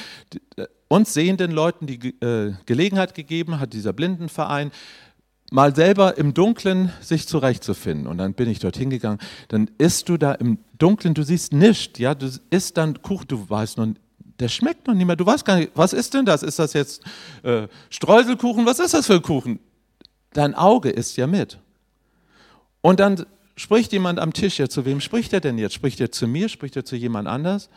Äh, 0.54 0.66
uns 0.86 1.12
sehenden 1.12 1.50
Leuten 1.50 1.88
die 1.88 2.14
äh, 2.20 2.54
Gelegenheit 2.66 3.16
gegeben 3.16 3.58
hat 3.58 3.72
dieser 3.72 3.92
Blindenverein, 3.92 4.70
mal 5.50 5.74
selber 5.74 6.18
im 6.18 6.34
Dunkeln 6.34 6.92
sich 7.00 7.26
zurechtzufinden. 7.26 8.06
Und 8.06 8.18
dann 8.18 8.34
bin 8.34 8.48
ich 8.48 8.58
dorthin 8.58 8.90
gegangen. 8.90 9.18
Dann 9.48 9.70
isst 9.78 10.08
du 10.08 10.16
da 10.16 10.32
im 10.32 10.58
Dunkeln, 10.78 11.14
du 11.14 11.22
siehst 11.22 11.52
nichts, 11.52 11.98
ja, 11.98 12.14
du 12.14 12.30
isst 12.50 12.76
dann 12.76 13.02
Kuchen, 13.02 13.28
du 13.28 13.48
weißt 13.48 13.78
noch, 13.78 13.88
der 14.38 14.48
schmeckt 14.48 14.86
noch 14.86 14.94
nicht 14.94 15.06
mehr. 15.06 15.16
Du 15.16 15.26
weißt 15.26 15.44
gar 15.44 15.56
nicht, 15.56 15.72
was 15.74 15.92
ist 15.92 16.14
denn 16.14 16.24
das? 16.24 16.42
Ist 16.42 16.58
das 16.58 16.72
jetzt 16.72 17.02
äh, 17.42 17.66
Streuselkuchen? 17.90 18.66
Was 18.66 18.78
ist 18.78 18.94
das 18.94 19.06
für 19.06 19.14
ein 19.14 19.22
Kuchen? 19.22 19.58
Dein 20.32 20.54
Auge 20.54 20.90
isst 20.90 21.16
ja 21.16 21.26
mit. 21.26 21.58
Und 22.80 23.00
dann 23.00 23.26
spricht 23.56 23.92
jemand 23.92 24.20
am 24.20 24.32
Tisch, 24.32 24.58
ja, 24.58 24.68
zu 24.68 24.84
wem 24.84 25.00
spricht 25.00 25.32
er 25.32 25.40
denn 25.40 25.58
jetzt? 25.58 25.74
Spricht 25.74 26.00
er 26.00 26.12
zu 26.12 26.28
mir? 26.28 26.48
Spricht 26.48 26.76
er 26.76 26.84
zu 26.84 26.94
jemand 26.94 27.26
anders? 27.26 27.68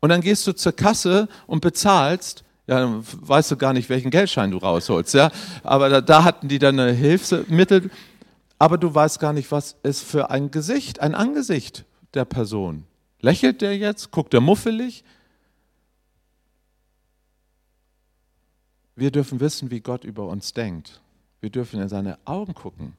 Und 0.00 0.10
dann 0.10 0.20
gehst 0.20 0.46
du 0.46 0.52
zur 0.52 0.72
Kasse 0.72 1.28
und 1.46 1.60
bezahlst 1.60 2.44
ja, 2.66 2.80
dann 2.80 3.04
weißt 3.04 3.50
du 3.50 3.56
gar 3.56 3.72
nicht, 3.72 3.88
welchen 3.90 4.10
Geldschein 4.10 4.50
du 4.50 4.58
rausholst. 4.58 5.14
Ja? 5.14 5.30
Aber 5.62 5.88
da, 5.88 6.00
da 6.00 6.24
hatten 6.24 6.48
die 6.48 6.58
dann 6.58 6.78
Hilfsmittel. 6.78 7.90
Aber 8.58 8.78
du 8.78 8.94
weißt 8.94 9.20
gar 9.20 9.32
nicht, 9.32 9.50
was 9.52 9.76
ist 9.82 10.02
für 10.02 10.30
ein 10.30 10.50
Gesicht, 10.50 11.00
ein 11.00 11.14
Angesicht 11.14 11.84
der 12.14 12.24
Person. 12.24 12.84
Lächelt 13.20 13.60
der 13.60 13.76
jetzt? 13.76 14.10
Guckt 14.10 14.32
er 14.32 14.40
muffelig? 14.40 15.04
Wir 18.96 19.10
dürfen 19.10 19.40
wissen, 19.40 19.70
wie 19.70 19.80
Gott 19.80 20.04
über 20.04 20.26
uns 20.28 20.52
denkt. 20.52 21.00
Wir 21.40 21.50
dürfen 21.50 21.80
in 21.80 21.88
seine 21.88 22.18
Augen 22.24 22.54
gucken. 22.54 22.96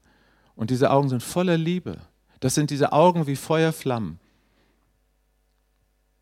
Und 0.56 0.70
diese 0.70 0.92
Augen 0.92 1.10
sind 1.10 1.24
voller 1.24 1.58
Liebe. 1.58 1.98
Das 2.40 2.54
sind 2.54 2.70
diese 2.70 2.92
Augen 2.92 3.28
wie 3.28 3.36
Feuerflammen. 3.36 4.20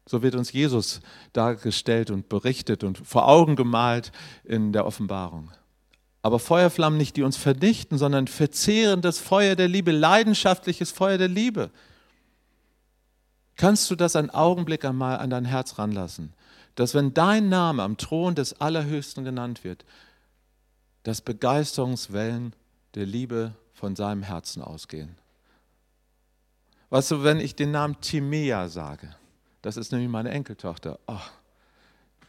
So 0.06 0.22
wird 0.22 0.36
uns 0.36 0.52
Jesus 0.52 1.02
dargestellt 1.32 2.12
und 2.12 2.30
berichtet 2.30 2.84
und 2.84 2.98
vor 2.98 3.28
Augen 3.28 3.56
gemalt 3.56 4.12
in 4.44 4.74
der 4.74 4.86
Offenbarung. 4.86 5.52
Aber 6.22 6.40
Feuerflammen 6.40 6.98
nicht, 6.98 7.16
die 7.18 7.24
uns 7.24 7.38
vernichten, 7.38 7.98
sondern 7.98 8.28
verzehrendes 8.28 9.20
Feuer 9.20 9.56
der 9.56 9.68
Liebe, 9.68 9.92
leidenschaftliches 9.92 10.92
Feuer 10.92 11.18
der 11.18 11.28
Liebe. 11.28 11.70
Kannst 13.56 13.92
du 13.92 13.96
das 13.96 14.16
einen 14.16 14.30
Augenblick 14.30 14.84
einmal 14.86 15.18
an 15.20 15.30
dein 15.30 15.46
Herz 15.46 15.78
ranlassen? 15.78 16.34
Dass 16.76 16.94
wenn 16.94 17.14
dein 17.14 17.50
Name 17.50 17.84
am 17.84 17.98
Thron 17.98 18.36
des 18.36 18.60
Allerhöchsten 18.60 19.24
genannt 19.24 19.64
wird, 19.64 19.86
dass 21.04 21.22
Begeisterungswellen 21.22 22.56
der 22.96 23.06
Liebe 23.06 23.54
von 23.74 23.96
seinem 23.96 24.24
Herzen 24.24 24.62
ausgehen. 24.62 25.18
Weißt 26.90 27.12
du, 27.12 27.24
wenn 27.24 27.40
ich 27.40 27.56
den 27.56 27.72
Namen 27.72 28.00
Timea 28.02 28.70
sage, 28.70 29.16
das 29.64 29.78
ist 29.78 29.92
nämlich 29.92 30.10
meine 30.10 30.30
Enkeltochter, 30.30 31.00
oh, 31.08 31.20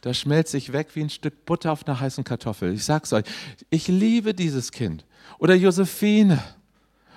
da 0.01 0.13
schmelzt 0.13 0.51
sich 0.51 0.71
weg 0.71 0.89
wie 0.93 1.01
ein 1.01 1.09
Stück 1.09 1.45
Butter 1.45 1.71
auf 1.71 1.87
einer 1.87 1.99
heißen 1.99 2.23
Kartoffel. 2.23 2.73
Ich 2.73 2.85
sag's 2.85 3.11
euch, 3.11 3.25
ich 3.69 3.87
liebe 3.87 4.33
dieses 4.33 4.71
Kind. 4.71 5.05
Oder 5.37 5.55
Josephine 5.55 6.43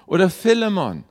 oder 0.06 0.28
Philemon. 0.28 1.04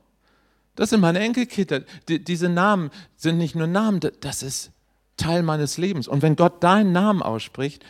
Das 0.74 0.90
sind 0.90 1.00
meine 1.00 1.20
Enkelkinder. 1.20 1.82
Die, 2.08 2.22
diese 2.22 2.48
Namen 2.48 2.90
sind 3.16 3.38
nicht 3.38 3.54
nur 3.54 3.66
Namen, 3.66 4.00
das 4.20 4.42
ist 4.42 4.72
Teil 5.16 5.42
meines 5.42 5.78
Lebens. 5.78 6.06
Und 6.06 6.20
wenn 6.22 6.36
Gott 6.36 6.62
deinen 6.62 6.92
Namen 6.92 7.22
ausspricht, 7.22 7.84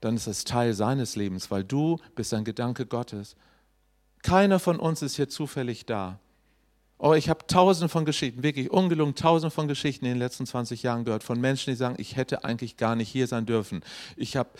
dann 0.00 0.16
ist 0.16 0.26
es 0.26 0.44
Teil 0.44 0.72
seines 0.74 1.16
Lebens, 1.16 1.50
weil 1.50 1.64
du 1.64 1.98
bist 2.14 2.32
ein 2.32 2.44
Gedanke 2.44 2.86
Gottes. 2.86 3.36
Keiner 4.22 4.58
von 4.58 4.78
uns 4.78 5.02
ist 5.02 5.16
hier 5.16 5.28
zufällig 5.28 5.86
da. 5.86 6.20
Oh, 7.02 7.14
ich 7.14 7.30
habe 7.30 7.46
tausende 7.46 7.88
von 7.88 8.04
Geschichten, 8.04 8.42
wirklich 8.42 8.70
ungelungen 8.70 9.14
tausende 9.14 9.50
von 9.50 9.68
Geschichten 9.68 10.04
in 10.04 10.12
den 10.12 10.18
letzten 10.18 10.44
20 10.44 10.82
Jahren 10.82 11.06
gehört, 11.06 11.24
von 11.24 11.40
Menschen, 11.40 11.70
die 11.70 11.76
sagen, 11.76 11.94
ich 11.96 12.16
hätte 12.16 12.44
eigentlich 12.44 12.76
gar 12.76 12.94
nicht 12.94 13.08
hier 13.08 13.26
sein 13.26 13.46
dürfen. 13.46 13.80
Ich 14.16 14.36
habe 14.36 14.50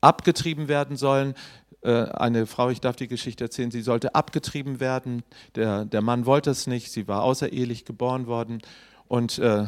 abgetrieben 0.00 0.66
werden 0.66 0.96
sollen, 0.96 1.34
äh, 1.82 1.92
eine 1.92 2.46
Frau, 2.46 2.70
ich 2.70 2.80
darf 2.80 2.96
die 2.96 3.06
Geschichte 3.06 3.44
erzählen, 3.44 3.70
sie 3.70 3.80
sollte 3.80 4.16
abgetrieben 4.16 4.80
werden. 4.80 5.22
Der, 5.54 5.84
der 5.84 6.02
Mann 6.02 6.26
wollte 6.26 6.50
es 6.50 6.66
nicht, 6.66 6.90
sie 6.90 7.06
war 7.06 7.22
außerehelich 7.22 7.84
geboren 7.84 8.26
worden. 8.26 8.60
Und 9.06 9.38
äh, 9.38 9.66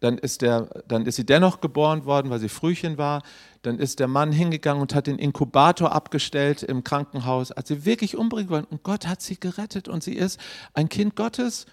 dann, 0.00 0.18
ist 0.18 0.42
der, 0.42 0.82
dann 0.86 1.06
ist 1.06 1.16
sie 1.16 1.26
dennoch 1.26 1.60
geboren 1.60 2.04
worden, 2.04 2.30
weil 2.30 2.38
sie 2.38 2.48
Frühchen 2.48 2.98
war. 2.98 3.22
Dann 3.62 3.78
ist 3.78 3.98
der 3.98 4.08
Mann 4.08 4.32
hingegangen 4.32 4.80
und 4.80 4.94
hat 4.94 5.06
den 5.06 5.18
Inkubator 5.18 5.92
abgestellt 5.92 6.62
im 6.62 6.84
Krankenhaus, 6.84 7.50
hat 7.50 7.66
sie 7.66 7.84
wirklich 7.84 8.16
umbringen 8.16 8.50
wollen. 8.50 8.64
Und 8.64 8.82
Gott 8.82 9.06
hat 9.06 9.20
sie 9.22 9.38
gerettet 9.38 9.88
und 9.88 10.02
sie 10.02 10.14
ist 10.14 10.40
ein 10.74 10.88
Kind 10.88 11.16
Gottes. 11.16 11.66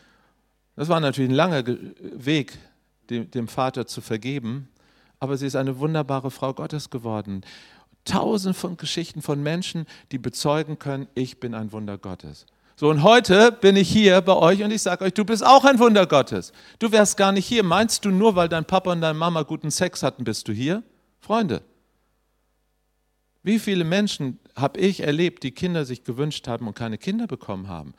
Das 0.75 0.89
war 0.89 0.99
natürlich 0.99 1.29
ein 1.29 1.35
langer 1.35 1.63
Weg, 1.65 2.57
dem, 3.09 3.29
dem 3.29 3.47
Vater 3.47 3.85
zu 3.85 4.01
vergeben. 4.01 4.69
Aber 5.19 5.37
sie 5.37 5.45
ist 5.45 5.55
eine 5.55 5.79
wunderbare 5.79 6.31
Frau 6.31 6.53
Gottes 6.53 6.89
geworden. 6.89 7.41
Tausend 8.03 8.55
von 8.55 8.77
Geschichten 8.77 9.21
von 9.21 9.41
Menschen, 9.41 9.85
die 10.11 10.17
bezeugen 10.17 10.77
können, 10.77 11.07
ich 11.15 11.39
bin 11.39 11.53
ein 11.53 11.71
Wunder 11.71 11.97
Gottes. 11.97 12.45
So, 12.77 12.89
und 12.89 13.03
heute 13.03 13.53
bin 13.53 13.77
ich 13.77 13.89
hier 13.89 14.19
bei 14.19 14.33
euch 14.33 14.61
und 14.61 14.69
ich 14.71 14.81
sage 14.81 15.05
euch, 15.05 15.13
du 15.13 15.23
bist 15.23 15.45
auch 15.45 15.63
ein 15.63 15.79
Wunder 15.79 16.05
Gottes. 16.05 16.51
Du 16.79 16.91
wärst 16.91 17.15
gar 17.15 17.31
nicht 17.31 17.45
hier. 17.45 17.63
Meinst 17.63 18.03
du, 18.03 18.09
nur 18.09 18.35
weil 18.35 18.49
dein 18.49 18.65
Papa 18.65 18.91
und 18.91 18.99
deine 18.99 19.17
Mama 19.17 19.43
guten 19.43 19.71
Sex 19.71 20.03
hatten, 20.03 20.25
bist 20.25 20.49
du 20.49 20.51
hier? 20.51 20.83
Freunde, 21.21 21.61
wie 23.43 23.59
viele 23.59 23.85
Menschen 23.85 24.39
habe 24.57 24.77
ich 24.79 25.01
erlebt, 25.01 25.43
die 25.43 25.51
Kinder 25.51 25.85
sich 25.85 26.03
gewünscht 26.03 26.49
haben 26.49 26.67
und 26.67 26.75
keine 26.75 26.97
Kinder 26.97 27.27
bekommen 27.27 27.69
haben? 27.69 27.93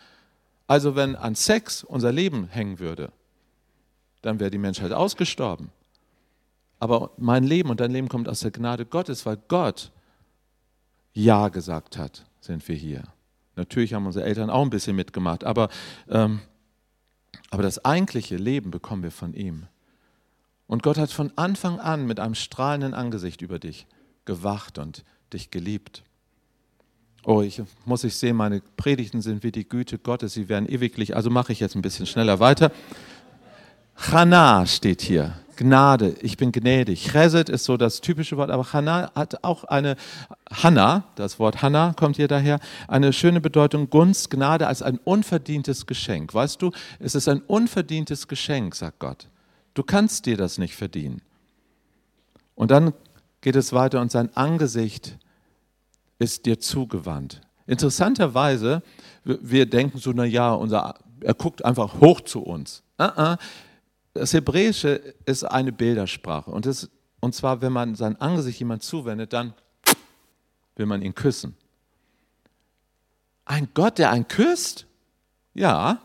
Also 0.67 0.95
wenn 0.95 1.17
an 1.17 1.35
Sex 1.35 1.83
unser 1.83 2.13
Leben 2.13 2.49
hängen 2.49 2.79
würde, 2.79 3.13
dann 4.21 4.41
wäre 4.41 4.51
die 4.51 4.59
Menschheit 4.59 4.93
ausgestorben. 4.93 5.71
Aber 6.81 7.13
mein 7.17 7.45
Leben 7.45 7.71
und 7.71 7.81
dein 7.81 7.93
Leben 7.93 8.09
kommt 8.09 8.29
aus 8.29 8.41
der 8.41 8.51
Gnade 8.51 8.85
Gottes, 8.85 9.25
weil 9.25 9.39
Gott 9.49 9.91
ja 11.15 11.49
gesagt 11.49 11.97
hat, 11.97 12.27
sind 12.41 12.67
wir 12.69 12.77
hier. 12.77 13.05
Natürlich 13.57 13.95
haben 13.95 14.07
unsere 14.07 14.25
Eltern 14.25 14.51
auch 14.51 14.63
ein 14.63 14.71
bisschen 14.71 14.95
mitgemacht, 14.95 15.45
aber, 15.45 15.69
ähm, 16.09 16.41
aber 17.51 17.63
das 17.63 17.85
eigentliche 17.85 18.37
Leben 18.37 18.71
bekommen 18.71 19.03
wir 19.03 19.11
von 19.11 19.33
ihm. 19.35 19.65
Und 20.67 20.83
Gott 20.83 20.99
hat 20.99 21.11
von 21.11 21.33
Anfang 21.37 21.81
an 21.81 22.07
mit 22.07 22.21
einem 22.21 22.35
strahlenden 22.35 22.95
Angesicht 22.95 23.41
über 23.41 23.59
dich 23.59 23.87
gewacht 24.25 24.79
und 24.79 25.05
dich 25.33 25.51
geliebt. 25.51 26.03
Oh, 27.25 27.43
ich 27.43 27.61
muss 27.85 28.05
ich 28.05 28.17
sehen, 28.17 28.37
meine 28.37 28.61
Predigten 28.77 29.21
sind 29.21 29.43
wie 29.43 29.51
die 29.51 29.69
Güte 29.69 29.99
Gottes, 29.99 30.35
sie 30.35 30.49
werden 30.49 30.69
ewiglich, 30.69 31.17
also 31.17 31.31
mache 31.31 31.53
ich 31.53 31.61
jetzt 31.61 31.75
ein 31.75 31.83
bisschen 31.83 32.07
schneller 32.07 32.39
weiter. 32.39 32.71
Chana 33.97 34.67
steht 34.67 35.03
hier. 35.03 35.35
Gnade, 35.57 36.15
ich 36.21 36.37
bin 36.37 36.53
gnädig. 36.53 37.11
Chesed 37.11 37.49
ist 37.49 37.65
so 37.65 37.79
das 37.79 38.03
typische 38.03 38.37
Wort, 38.37 38.51
aber 38.51 38.73
Hannah 38.75 39.11
hat 39.15 39.43
auch 39.43 39.65
eine, 39.65 39.97
Hanna, 40.51 41.05
das 41.15 41.39
Wort 41.39 41.63
Hanna 41.63 41.95
kommt 41.95 42.17
hier 42.17 42.29
daher, 42.29 42.61
eine 42.89 43.13
schöne 43.15 43.41
Bedeutung, 43.41 43.89
Gunst, 43.89 44.31
Gnade 44.31 44.67
als 44.67 44.83
ein 44.83 44.99
unverdientes 44.99 45.87
Geschenk. 45.87 46.35
Weißt 46.35 46.61
du, 46.61 46.73
es 46.99 47.15
ist 47.15 47.27
ein 47.29 47.41
unverdientes 47.41 48.29
Geschenk, 48.29 48.75
sagt 48.75 48.99
Gott. 48.99 49.29
Du 49.73 49.83
kannst 49.83 50.27
dir 50.27 50.37
das 50.37 50.59
nicht 50.59 50.77
verdienen. 50.77 51.23
Und 52.55 52.71
dann 52.71 52.93
geht 53.41 53.57
es 53.57 53.73
weiter 53.73 54.01
und 54.01 54.11
sein 54.11 54.35
Angesicht 54.37 55.17
ist 56.19 56.45
dir 56.47 56.61
zugewandt. 56.61 57.41
Interessanterweise, 57.67 58.83
wir 59.25 59.67
denken 59.67 59.99
so, 59.99 60.13
na 60.15 60.25
ja, 60.25 60.53
unser, 60.53 60.97
er 61.21 61.35
guckt 61.35 61.65
einfach 61.65 62.01
hoch 62.01 62.21
zu 62.21 62.43
uns. 62.43 62.83
Uh 62.99 63.05
-uh. 63.05 63.39
Das 64.17 64.33
Hebräische 64.33 65.15
ist 65.25 65.45
eine 65.45 65.73
Bildersprache. 65.73 66.51
Und, 66.51 66.67
das, 66.67 66.91
und 67.21 67.35
zwar, 67.35 67.61
wenn 67.61 67.73
man 67.73 67.95
sein 67.95 68.21
Angesicht 68.21 68.59
jemand 68.59 68.83
zuwendet, 68.83 69.33
dann 69.33 69.55
will 70.77 70.87
man 70.87 71.03
ihn 71.03 71.15
küssen. 71.15 71.57
Ein 73.45 73.69
Gott, 73.75 73.99
der 73.99 74.11
einen 74.11 74.27
küsst? 74.27 74.87
Ja. 75.55 76.01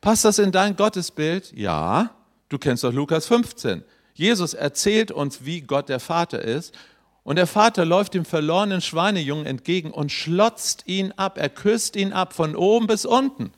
Passt 0.00 0.24
das 0.24 0.38
in 0.38 0.50
dein 0.50 0.76
Gottesbild? 0.76 1.52
Ja. 1.52 2.10
Du 2.48 2.58
kennst 2.58 2.84
doch 2.84 2.92
Lukas 2.92 3.26
15. 3.26 3.84
Jesus 4.14 4.54
erzählt 4.54 5.10
uns, 5.10 5.44
wie 5.44 5.60
Gott 5.60 5.88
der 5.88 6.00
Vater 6.00 6.42
ist. 6.42 6.74
Und 7.22 7.36
der 7.36 7.46
Vater 7.46 7.84
läuft 7.84 8.14
dem 8.14 8.24
verlorenen 8.24 8.80
Schweinejungen 8.80 9.44
entgegen 9.44 9.90
und 9.90 10.10
schlotzt 10.10 10.84
ihn 10.86 11.12
ab. 11.12 11.36
Er 11.36 11.50
küsst 11.50 11.94
ihn 11.94 12.12
ab 12.14 12.32
von 12.32 12.56
oben 12.56 12.86
bis 12.86 13.04
unten. 13.04 13.52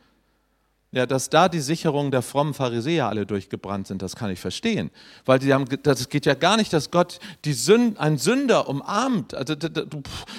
Ja, 0.93 1.07
dass 1.07 1.31
da 1.31 1.49
die 1.49 1.61
Sicherungen 1.61 2.11
der 2.11 2.23
frommen 2.23 2.53
Pharisäer 2.53 3.09
alle 3.09 3.25
durchgebrannt 3.25 3.87
sind, 3.87 4.03
das 4.03 4.17
kann 4.17 4.31
ich 4.31 4.41
verstehen. 4.41 4.91
Weil 5.25 5.39
die 5.39 5.55
haben, 5.55 5.67
das 5.83 6.09
geht 6.09 6.27
ja 6.27 6.35
gar 6.35 6.57
nicht, 6.57 6.73
dass 6.73 6.91
Gott 6.91 7.21
die 7.45 7.53
Sünd, 7.53 7.99
einen 8.01 8.19
Sünder 8.19 8.69
umarmt 8.69 9.35
also, 9.35 9.55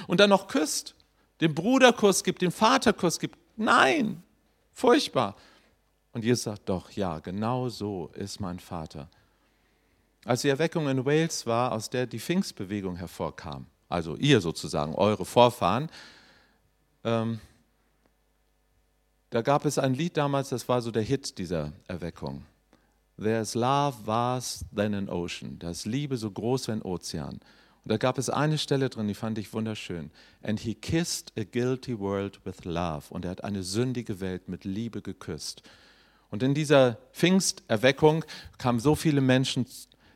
und 0.08 0.20
dann 0.20 0.30
noch 0.30 0.48
küsst, 0.48 0.94
den 1.40 1.56
Bruderkuss 1.56 2.24
gibt, 2.26 2.42
den 2.42 2.52
Vaterkuss 2.52 3.20
gibt. 3.20 3.38
Nein, 3.56 4.22
furchtbar. 4.74 5.36
Und 6.12 6.26
Jesus 6.26 6.44
sagt, 6.44 6.68
doch, 6.68 6.92
ja, 6.92 7.20
genau 7.20 7.70
so 7.70 8.12
ist 8.16 8.42
mein 8.42 8.60
Vater. 8.60 9.08
Als 10.26 10.42
die 10.42 10.50
Erweckung 10.50 10.90
in 10.90 11.06
Wales 11.06 11.48
war, 11.48 11.72
aus 11.72 11.90
der 11.90 12.06
die 12.06 12.20
Pfingstbewegung 12.20 12.98
hervorkam, 12.98 13.68
also 13.88 14.18
ihr 14.18 14.42
sozusagen, 14.42 14.94
eure 14.96 15.24
Vorfahren, 15.24 15.90
ähm, 17.06 17.40
da 19.32 19.42
gab 19.42 19.66
es 19.66 19.78
ein 19.78 19.94
Lied 19.94 20.18
damals, 20.18 20.50
das 20.50 20.68
war 20.70 20.82
so 20.82 20.92
der 20.92 21.02
Hit 21.02 21.38
dieser 21.38 21.72
Erweckung. 21.88 22.44
There's 23.18 23.56
love 23.56 24.06
vast 24.06 24.66
than 24.76 24.94
an 24.94 25.10
ocean. 25.10 25.58
Da 25.58 25.72
ist 25.72 25.86
Liebe 25.86 26.18
so 26.18 26.30
groß 26.30 26.68
wie 26.68 26.72
ein 26.74 26.82
Ozean. 26.82 27.40
Und 27.84 27.92
da 27.92 27.98
gab 27.98 28.18
es 28.18 28.30
eine 28.30 28.58
Stelle 28.58 28.90
drin, 28.90 29.08
die 29.08 29.14
fand 29.14 29.38
ich 29.38 29.54
wunderschön. 29.54 30.12
And 30.44 30.60
he 30.60 30.76
kissed 30.76 31.32
a 31.38 31.44
guilty 31.44 31.98
world 31.98 32.42
with 32.46 32.66
love. 32.66 33.06
Und 33.10 33.26
er 33.26 33.32
hat 33.32 33.44
eine 33.44 33.64
sündige 33.64 34.20
Welt 34.20 34.50
mit 34.50 34.66
Liebe 34.66 35.02
geküsst. 35.02 35.64
Und 36.30 36.44
in 36.44 36.54
dieser 36.54 36.98
Pfingsterweckung 37.14 38.26
kamen 38.58 38.80
so 38.80 38.96
viele 38.96 39.22
Menschen 39.22 39.66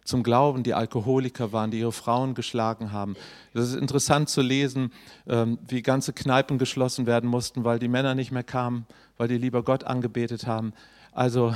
zum 0.05 0.23
Glauben, 0.23 0.63
die 0.63 0.73
Alkoholiker 0.73 1.51
waren, 1.51 1.71
die 1.71 1.79
ihre 1.79 1.91
Frauen 1.91 2.35
geschlagen 2.35 2.91
haben. 2.91 3.15
Das 3.53 3.67
ist 3.67 3.75
interessant 3.75 4.29
zu 4.29 4.41
lesen, 4.41 4.93
ähm, 5.27 5.57
wie 5.67 5.81
ganze 5.81 6.13
Kneipen 6.13 6.57
geschlossen 6.57 7.07
werden 7.07 7.29
mussten, 7.29 7.65
weil 7.65 7.79
die 7.79 7.87
Männer 7.87 8.15
nicht 8.15 8.31
mehr 8.31 8.43
kamen, 8.43 8.85
weil 9.17 9.27
die 9.27 9.37
lieber 9.37 9.63
Gott 9.63 9.83
angebetet 9.83 10.47
haben. 10.47 10.73
Also, 11.11 11.55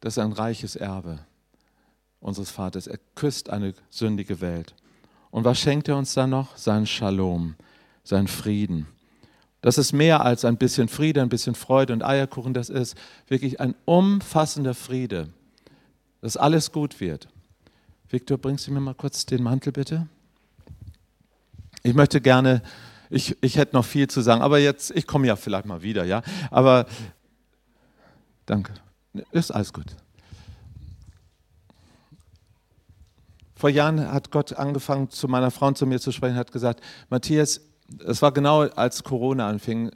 das 0.00 0.14
ist 0.14 0.18
ein 0.18 0.32
reiches 0.32 0.76
Erbe 0.76 1.18
unseres 2.20 2.50
Vaters. 2.50 2.86
Er 2.86 2.98
küsst 3.14 3.50
eine 3.50 3.74
sündige 3.90 4.40
Welt. 4.40 4.74
Und 5.30 5.44
was 5.44 5.58
schenkt 5.58 5.88
er 5.88 5.96
uns 5.96 6.14
dann 6.14 6.30
noch? 6.30 6.56
Sein 6.56 6.86
Shalom, 6.86 7.56
sein 8.04 8.28
Frieden. 8.28 8.86
Das 9.62 9.78
ist 9.78 9.92
mehr 9.92 10.24
als 10.24 10.44
ein 10.44 10.58
bisschen 10.58 10.86
Friede, 10.86 11.22
ein 11.22 11.28
bisschen 11.28 11.56
Freude 11.56 11.92
und 11.92 12.04
Eierkuchen. 12.04 12.54
Das 12.54 12.68
ist 12.68 12.96
wirklich 13.26 13.60
ein 13.60 13.74
umfassender 13.84 14.74
Friede, 14.74 15.30
dass 16.26 16.36
alles 16.36 16.72
gut 16.72 16.98
wird. 16.98 17.28
Viktor, 18.08 18.36
bringst 18.36 18.66
du 18.66 18.72
mir 18.72 18.80
mal 18.80 18.96
kurz 18.96 19.26
den 19.26 19.44
Mantel 19.44 19.70
bitte? 19.70 20.08
Ich 21.84 21.94
möchte 21.94 22.20
gerne 22.20 22.62
Ich, 23.10 23.40
ich 23.44 23.56
hätte 23.56 23.76
noch 23.76 23.84
viel 23.84 24.08
zu 24.08 24.22
sagen, 24.22 24.42
aber 24.42 24.58
jetzt, 24.58 24.90
ich 24.90 25.06
komme 25.06 25.28
ja 25.28 25.36
vielleicht 25.36 25.66
mal 25.66 25.82
wieder, 25.82 26.04
ja. 26.04 26.22
Aber 26.50 26.86
danke. 28.44 28.74
Ist 29.30 29.52
alles 29.52 29.72
gut. 29.72 29.86
Vor 33.54 33.70
Jahren 33.70 34.12
hat 34.12 34.32
Gott 34.32 34.52
angefangen, 34.52 35.10
zu 35.10 35.28
meiner 35.28 35.52
Frau 35.52 35.68
und 35.68 35.78
zu 35.78 35.86
mir 35.86 36.00
zu 36.00 36.10
sprechen, 36.10 36.34
hat 36.34 36.50
gesagt, 36.50 36.80
Matthias, 37.08 37.60
es 38.04 38.20
war 38.20 38.32
genau 38.32 38.62
als 38.62 39.04
Corona 39.04 39.48
anfing, 39.48 39.92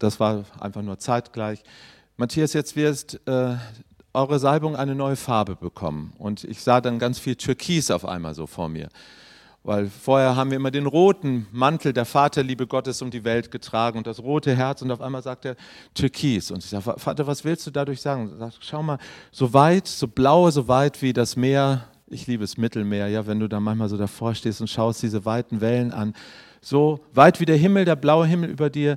das 0.00 0.18
war 0.18 0.46
einfach 0.58 0.82
nur 0.82 0.98
zeitgleich. 0.98 1.62
Matthias, 2.16 2.54
jetzt 2.54 2.74
wirst 2.74 3.20
äh, 3.28 3.54
eure 4.12 4.38
Salbung 4.38 4.76
eine 4.76 4.94
neue 4.94 5.16
Farbe 5.16 5.56
bekommen. 5.56 6.12
Und 6.18 6.44
ich 6.44 6.62
sah 6.62 6.80
dann 6.80 6.98
ganz 6.98 7.18
viel 7.18 7.36
Türkis 7.36 7.90
auf 7.90 8.04
einmal 8.04 8.34
so 8.34 8.46
vor 8.46 8.68
mir. 8.68 8.88
Weil 9.62 9.88
vorher 9.88 10.36
haben 10.36 10.50
wir 10.50 10.56
immer 10.56 10.70
den 10.70 10.86
roten 10.86 11.46
Mantel 11.52 11.92
der 11.92 12.06
Vaterliebe 12.06 12.66
Gottes 12.66 13.02
um 13.02 13.10
die 13.10 13.24
Welt 13.24 13.50
getragen 13.50 13.98
und 13.98 14.06
das 14.06 14.22
rote 14.22 14.56
Herz 14.56 14.80
und 14.80 14.90
auf 14.90 15.02
einmal 15.02 15.22
sagt 15.22 15.44
er 15.44 15.54
Türkis. 15.92 16.50
Und 16.50 16.64
ich 16.64 16.70
sage, 16.70 16.94
Vater, 16.98 17.26
was 17.26 17.44
willst 17.44 17.66
du 17.66 17.70
dadurch 17.70 18.00
sagen? 18.00 18.32
Sag, 18.38 18.54
schau 18.60 18.82
mal, 18.82 18.98
so 19.30 19.52
weit, 19.52 19.86
so 19.86 20.08
blau, 20.08 20.50
so 20.50 20.66
weit 20.66 21.02
wie 21.02 21.12
das 21.12 21.36
Meer, 21.36 21.84
ich 22.06 22.26
liebe 22.26 22.42
es 22.42 22.56
Mittelmeer, 22.56 23.08
ja, 23.08 23.26
wenn 23.26 23.38
du 23.38 23.48
da 23.48 23.60
manchmal 23.60 23.90
so 23.90 23.98
davor 23.98 24.34
stehst 24.34 24.62
und 24.62 24.68
schaust 24.68 25.02
diese 25.02 25.26
weiten 25.26 25.60
Wellen 25.60 25.92
an, 25.92 26.14
so 26.62 27.00
weit 27.12 27.38
wie 27.38 27.44
der 27.44 27.56
Himmel, 27.56 27.84
der 27.84 27.96
blaue 27.96 28.26
Himmel 28.26 28.48
über 28.48 28.70
dir, 28.70 28.96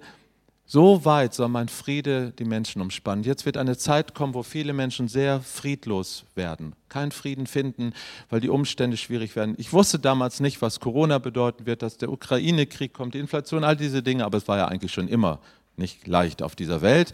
so 0.66 1.04
weit 1.04 1.34
soll 1.34 1.50
mein 1.50 1.68
Friede 1.68 2.32
die 2.32 2.46
Menschen 2.46 2.82
umspannen. 2.82 3.24
Jetzt 3.24 3.46
wird 3.46 3.58
eine 3.58 3.78
Zeit 3.78 4.16
kommen, 4.16 4.34
wo 4.34 4.44
viele 4.44 4.74
Menschen 4.74 5.08
sehr 5.08 5.42
friedlos 5.42 6.26
werden, 6.36 6.74
keinen 6.90 7.12
Frieden 7.12 7.48
finden, 7.48 7.94
weil 8.30 8.40
die 8.40 8.50
Umstände 8.50 8.98
schwierig 8.98 9.36
werden. 9.36 9.56
Ich 9.58 9.74
wusste 9.74 10.00
damals 10.00 10.40
nicht, 10.40 10.62
was 10.62 10.80
Corona 10.80 11.18
bedeuten 11.18 11.66
wird, 11.66 11.82
dass 11.82 11.98
der 11.98 12.12
Ukraine-Krieg 12.12 12.94
kommt, 12.94 13.14
die 13.14 13.20
Inflation, 13.20 13.64
all 13.64 13.76
diese 13.76 14.02
Dinge, 14.02 14.26
aber 14.26 14.38
es 14.38 14.48
war 14.48 14.58
ja 14.58 14.68
eigentlich 14.68 14.94
schon 14.94 15.08
immer 15.08 15.40
nicht 15.76 16.08
leicht 16.08 16.42
auf 16.42 16.56
dieser 16.56 16.82
Welt. 16.82 17.12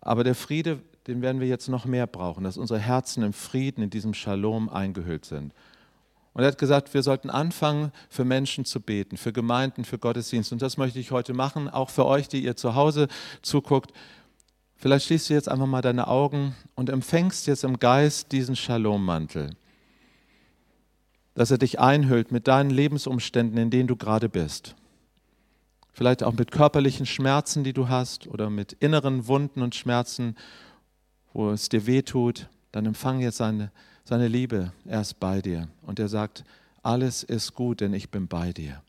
Aber 0.00 0.22
der 0.22 0.34
Friede, 0.34 0.78
den 1.06 1.20
werden 1.20 1.40
wir 1.40 1.48
jetzt 1.48 1.68
noch 1.68 1.84
mehr 1.84 2.06
brauchen, 2.06 2.44
dass 2.44 2.56
unsere 2.56 2.78
Herzen 2.78 3.22
im 3.24 3.32
Frieden, 3.32 3.82
in 3.82 3.90
diesem 3.90 4.14
Shalom 4.14 4.68
eingehüllt 4.68 5.24
sind. 5.24 5.52
Und 6.38 6.44
er 6.44 6.52
hat 6.52 6.58
gesagt, 6.58 6.94
wir 6.94 7.02
sollten 7.02 7.30
anfangen, 7.30 7.90
für 8.08 8.24
Menschen 8.24 8.64
zu 8.64 8.80
beten, 8.80 9.16
für 9.16 9.32
Gemeinden, 9.32 9.84
für 9.84 9.98
Gottesdienste. 9.98 10.54
Und 10.54 10.62
das 10.62 10.76
möchte 10.76 11.00
ich 11.00 11.10
heute 11.10 11.34
machen, 11.34 11.68
auch 11.68 11.90
für 11.90 12.06
euch, 12.06 12.28
die 12.28 12.44
ihr 12.44 12.54
zu 12.54 12.76
Hause 12.76 13.08
zuguckt. 13.42 13.92
Vielleicht 14.76 15.06
schließt 15.06 15.30
du 15.30 15.34
jetzt 15.34 15.48
einfach 15.48 15.66
mal 15.66 15.82
deine 15.82 16.06
Augen 16.06 16.54
und 16.76 16.90
empfängst 16.90 17.48
jetzt 17.48 17.64
im 17.64 17.80
Geist 17.80 18.30
diesen 18.30 18.54
Shalom-Mantel, 18.54 19.56
dass 21.34 21.50
er 21.50 21.58
dich 21.58 21.80
einhüllt 21.80 22.30
mit 22.30 22.46
deinen 22.46 22.70
Lebensumständen, 22.70 23.58
in 23.58 23.70
denen 23.70 23.88
du 23.88 23.96
gerade 23.96 24.28
bist. 24.28 24.76
Vielleicht 25.92 26.22
auch 26.22 26.34
mit 26.34 26.52
körperlichen 26.52 27.06
Schmerzen, 27.06 27.64
die 27.64 27.72
du 27.72 27.88
hast, 27.88 28.28
oder 28.28 28.48
mit 28.48 28.74
inneren 28.74 29.26
Wunden 29.26 29.60
und 29.60 29.74
Schmerzen, 29.74 30.36
wo 31.32 31.50
es 31.50 31.68
dir 31.68 31.84
weh 31.88 32.02
tut. 32.02 32.48
Dann 32.70 32.86
empfang 32.86 33.18
jetzt 33.18 33.38
seine 33.38 33.72
seine 34.08 34.26
Liebe, 34.26 34.72
er 34.86 35.02
ist 35.02 35.20
bei 35.20 35.42
dir. 35.42 35.68
Und 35.82 35.98
er 35.98 36.08
sagt, 36.08 36.42
alles 36.82 37.22
ist 37.22 37.54
gut, 37.54 37.82
denn 37.82 37.92
ich 37.92 38.10
bin 38.10 38.26
bei 38.26 38.54
dir. 38.54 38.82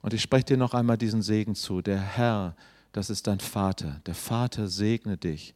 Und 0.00 0.14
ich 0.14 0.22
spreche 0.22 0.46
dir 0.46 0.56
noch 0.56 0.72
einmal 0.72 0.96
diesen 0.96 1.20
Segen 1.20 1.54
zu. 1.54 1.82
Der 1.82 2.00
Herr, 2.00 2.56
das 2.92 3.10
ist 3.10 3.26
dein 3.26 3.38
Vater. 3.38 4.00
Der 4.06 4.14
Vater 4.14 4.66
segne 4.66 5.18
dich 5.18 5.52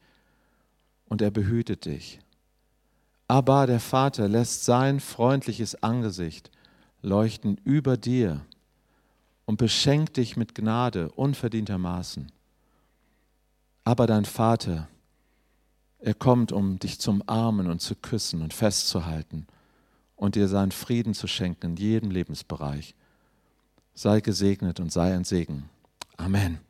und 1.07 1.23
er 1.23 1.31
behütet 1.31 1.87
dich. 1.87 2.21
Aber 3.27 3.67
der 3.67 3.81
Vater 3.81 4.29
lässt 4.29 4.67
sein 4.67 5.01
freundliches 5.01 5.83
Angesicht 5.83 6.51
leuchten 7.01 7.59
über 7.65 7.97
dir 7.97 8.45
und 9.47 9.57
beschenkt 9.57 10.19
dich 10.19 10.37
mit 10.37 10.55
Gnade 10.55 11.11
unverdientermaßen. 11.13 12.31
Aber 13.83 14.07
dein 14.07 14.27
Vater 14.27 14.89
er 15.99 16.15
kommt, 16.15 16.53
um 16.53 16.79
dich 16.79 17.01
zu 17.01 17.11
umarmen 17.11 17.69
und 17.69 17.81
zu 17.81 17.95
küssen 17.95 18.43
und 18.43 18.55
festzuhalten 18.55 19.47
und 20.15 20.35
dir 20.35 20.49
seinen 20.49 20.73
Frieden 20.73 21.15
zu 21.15 21.27
schenken 21.27 21.73
in 21.73 21.77
jedem 21.77 22.11
Lebensbereich. 22.11 22.95
Sei 23.95 24.21
gesegnet 24.21 24.81
und 24.81 24.93
sei 24.93 25.15
ein 25.15 25.25
Segen. 25.25 25.69
Amen. 26.17 26.66